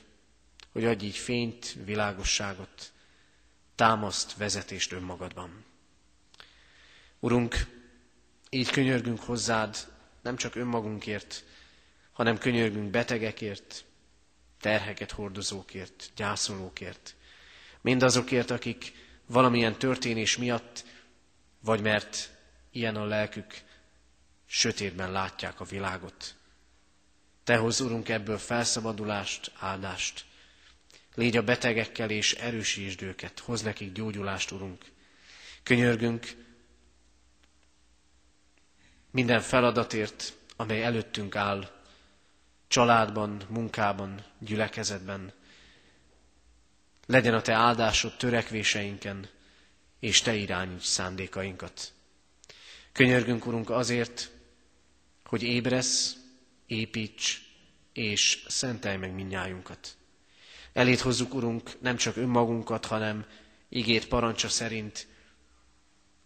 hogy 0.71 0.85
adj 0.85 1.05
így 1.05 1.17
fényt, 1.17 1.77
világosságot, 1.85 2.91
támaszt, 3.75 4.37
vezetést 4.37 4.91
önmagadban. 4.91 5.65
Urunk, 7.19 7.80
így 8.53 8.69
könyörgünk 8.69 9.21
hozzád, 9.21 9.77
nem 10.21 10.35
csak 10.35 10.55
önmagunkért, 10.55 11.43
hanem 12.11 12.37
könyörgünk 12.37 12.89
betegekért, 12.89 13.83
terheket 14.59 15.11
hordozókért, 15.11 16.11
gyászolókért, 16.15 17.15
mindazokért, 17.81 18.49
akik 18.49 18.93
valamilyen 19.25 19.77
történés 19.77 20.37
miatt, 20.37 20.85
vagy 21.59 21.81
mert 21.81 22.29
ilyen 22.71 22.95
a 22.95 23.05
lelkük, 23.05 23.61
sötétben 24.45 25.11
látják 25.11 25.59
a 25.59 25.63
világot. 25.65 26.35
Te 27.43 27.57
hoz, 27.57 27.79
Urunk, 27.79 28.09
ebből 28.09 28.37
felszabadulást, 28.37 29.51
áldást. 29.59 30.25
Légy 31.15 31.37
a 31.37 31.43
betegekkel 31.43 32.09
és 32.09 32.33
erősítsd 32.33 33.01
őket, 33.01 33.39
hoz 33.39 33.61
nekik 33.61 33.91
gyógyulást, 33.91 34.51
Urunk. 34.51 34.85
Könyörgünk 35.63 36.50
minden 39.11 39.41
feladatért, 39.41 40.33
amely 40.55 40.83
előttünk 40.83 41.35
áll, 41.35 41.69
családban, 42.67 43.41
munkában, 43.49 44.25
gyülekezetben, 44.39 45.33
legyen 47.05 47.33
a 47.33 47.41
Te 47.41 47.53
áldásod 47.53 48.17
törekvéseinken, 48.17 49.29
és 49.99 50.21
Te 50.21 50.35
irányíts 50.35 50.83
szándékainkat. 50.83 51.93
Könyörgünk, 52.91 53.45
Urunk, 53.45 53.69
azért, 53.69 54.31
hogy 55.25 55.43
ébresz, 55.43 56.15
építs, 56.65 57.41
és 57.93 58.43
szentelj 58.47 58.97
meg 58.97 59.13
minnyájunkat. 59.13 59.95
Elét 60.73 60.99
hozzuk, 60.99 61.33
Urunk, 61.33 61.81
nem 61.81 61.95
csak 61.95 62.15
önmagunkat, 62.17 62.85
hanem 62.85 63.25
igét 63.69 64.07
parancsa 64.07 64.49
szerint 64.49 65.07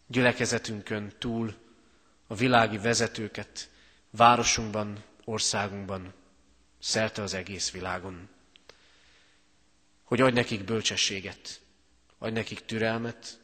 gyülekezetünkön 0.07 1.13
túl 1.19 1.55
a 2.27 2.35
világi 2.35 2.77
vezetőket, 2.77 3.69
városunkban, 4.09 5.03
országunkban, 5.23 6.13
szerte 6.79 7.21
az 7.21 7.33
egész 7.33 7.71
világon 7.71 8.29
hogy 10.05 10.21
adj 10.21 10.33
nekik 10.35 10.63
bölcsességet, 10.63 11.61
adj 12.17 12.33
nekik 12.33 12.65
türelmet, 12.65 13.39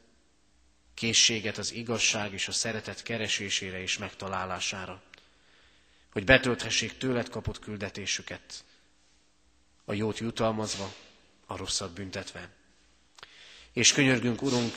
készséget 0.94 1.58
az 1.58 1.74
igazság 1.74 2.34
és 2.34 2.48
a 2.48 2.52
szeretet 2.52 3.04
keresésére 3.04 3.82
és 3.82 3.98
megtalálására, 3.98 5.02
hogy 6.12 6.24
betölthessék 6.24 6.98
tőled 6.98 7.30
kapott 7.30 7.60
küldetésüket, 7.60 8.64
a 9.86 9.94
jót 9.94 10.18
jutalmazva, 10.20 10.94
a 11.46 11.58
rosszat 11.58 11.92
büntetve. 11.92 12.50
És 13.74 13.94
könyörgünk, 13.94 14.42
Urunk, 14.42 14.74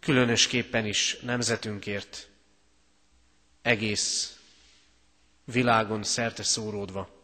különösképpen 0.00 0.86
is 0.86 1.16
nemzetünkért, 1.22 2.28
egész 3.62 4.38
világon 5.44 6.02
szerte 6.02 6.42
szóródva, 6.42 7.18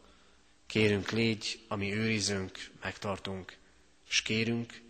Kérünk, 0.66 1.10
légy, 1.10 1.64
ami 1.68 1.92
őrizünk, 1.94 2.70
megtartunk, 2.82 3.56
és 4.08 4.22
kérünk, 4.22 4.82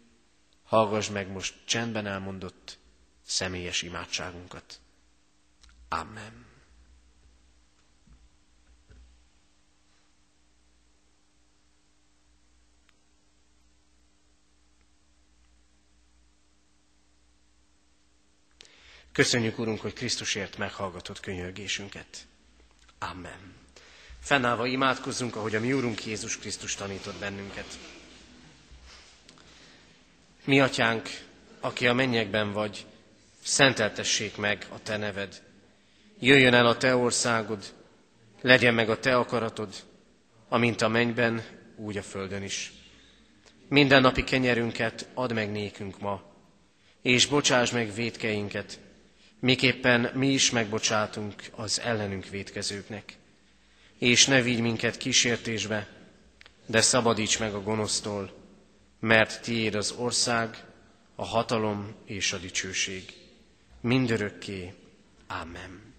hallgass 0.65 1.09
meg 1.09 1.29
most 1.29 1.55
csendben 1.65 2.07
elmondott 2.07 2.79
személyes 3.23 3.83
imádságunkat. 3.83 4.81
Amen. 5.89 6.46
Köszönjük, 19.17 19.59
Urunk, 19.59 19.81
hogy 19.81 19.93
Krisztusért 19.93 20.59
meghallgatott 20.59 21.21
könyörgésünket. 21.21 22.27
Amen. 22.99 23.55
Fennállva 24.21 24.67
imádkozzunk, 24.67 25.37
ahogy 25.37 25.55
a 25.55 25.61
mi 25.61 25.73
Úrunk 25.73 26.05
Jézus 26.05 26.39
Krisztus 26.39 26.75
tanított 26.75 27.19
bennünket. 27.19 27.67
Mi 30.45 30.61
atyánk, 30.61 31.09
aki 31.61 31.87
a 31.87 31.93
mennyekben 31.93 32.53
vagy, 32.53 32.87
szenteltessék 33.43 34.37
meg 34.37 34.67
a 34.71 34.83
te 34.83 34.97
neved. 34.97 35.43
Jöjjön 36.19 36.55
el 36.55 36.67
a 36.67 36.77
te 36.77 36.97
országod, 36.97 37.75
legyen 38.41 38.75
meg 38.75 38.91
a 38.91 38.99
te 38.99 39.17
akaratod, 39.17 39.75
amint 40.49 40.83
a 40.83 40.89
mennyben, 40.89 41.45
úgy 41.77 41.97
a 41.97 42.03
földön 42.03 42.43
is. 42.43 42.73
Minden 43.69 44.01
napi 44.01 44.25
kenyerünket 44.25 45.09
add 45.15 45.35
meg 45.35 45.51
nékünk 45.51 45.99
ma, 45.99 46.23
és 47.03 47.27
bocsáss 47.27 47.71
meg 47.71 47.95
védkeinket, 47.95 48.85
miképpen 49.41 50.11
mi 50.15 50.29
is 50.33 50.51
megbocsátunk 50.51 51.35
az 51.51 51.81
ellenünk 51.81 52.29
védkezőknek 52.29 53.17
és 53.99 54.27
ne 54.27 54.43
vigy 54.43 54.61
minket 54.61 54.97
kísértésbe, 54.97 55.89
de 56.67 56.81
szabadíts 56.81 57.39
meg 57.39 57.55
a 57.55 57.63
gonosztól, 57.63 58.33
mert 59.01 59.43
tiéd 59.43 59.75
az 59.75 59.91
ország, 59.91 60.65
a 61.15 61.25
hatalom 61.25 61.95
és 62.05 62.33
a 62.33 62.39
dicsőség 62.39 63.13
mindörökké. 63.81 64.75
Amen. 65.27 65.95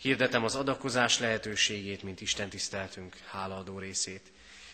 Hirdetem 0.00 0.44
az 0.44 0.54
adakozás 0.54 1.18
lehetőségét, 1.18 2.02
mint 2.02 2.20
Isten 2.20 2.48
tiszteltünk 2.48 3.16
hálaadó 3.30 3.78
részét. 3.78 4.32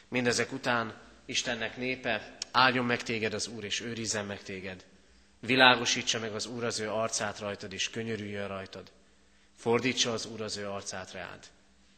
Mindezek 0.08 0.52
után 0.52 1.00
Istennek 1.24 1.76
népe, 1.76 2.36
áldjon 2.50 2.84
meg 2.84 3.02
téged 3.02 3.34
az 3.34 3.46
Úr, 3.46 3.64
és 3.64 3.80
őrizzen 3.80 4.26
meg 4.26 4.42
téged. 4.42 4.84
Világosítsa 5.46 6.18
meg 6.18 6.34
az 6.34 6.46
Úr 6.46 6.64
az 6.64 6.78
ő 6.78 6.90
arcát 6.90 7.38
rajtad, 7.38 7.72
és 7.72 7.90
könyörüljön 7.90 8.48
rajtad. 8.48 8.92
Fordítsa 9.56 10.12
az 10.12 10.26
Úr 10.26 10.40
az 10.40 10.56
ő 10.56 10.68
arcát 10.68 11.12
rád, 11.12 11.46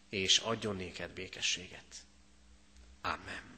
és 0.08 0.38
adjon 0.38 0.76
néked 0.76 1.10
békességet. 1.10 1.96
Amen. 3.00 3.53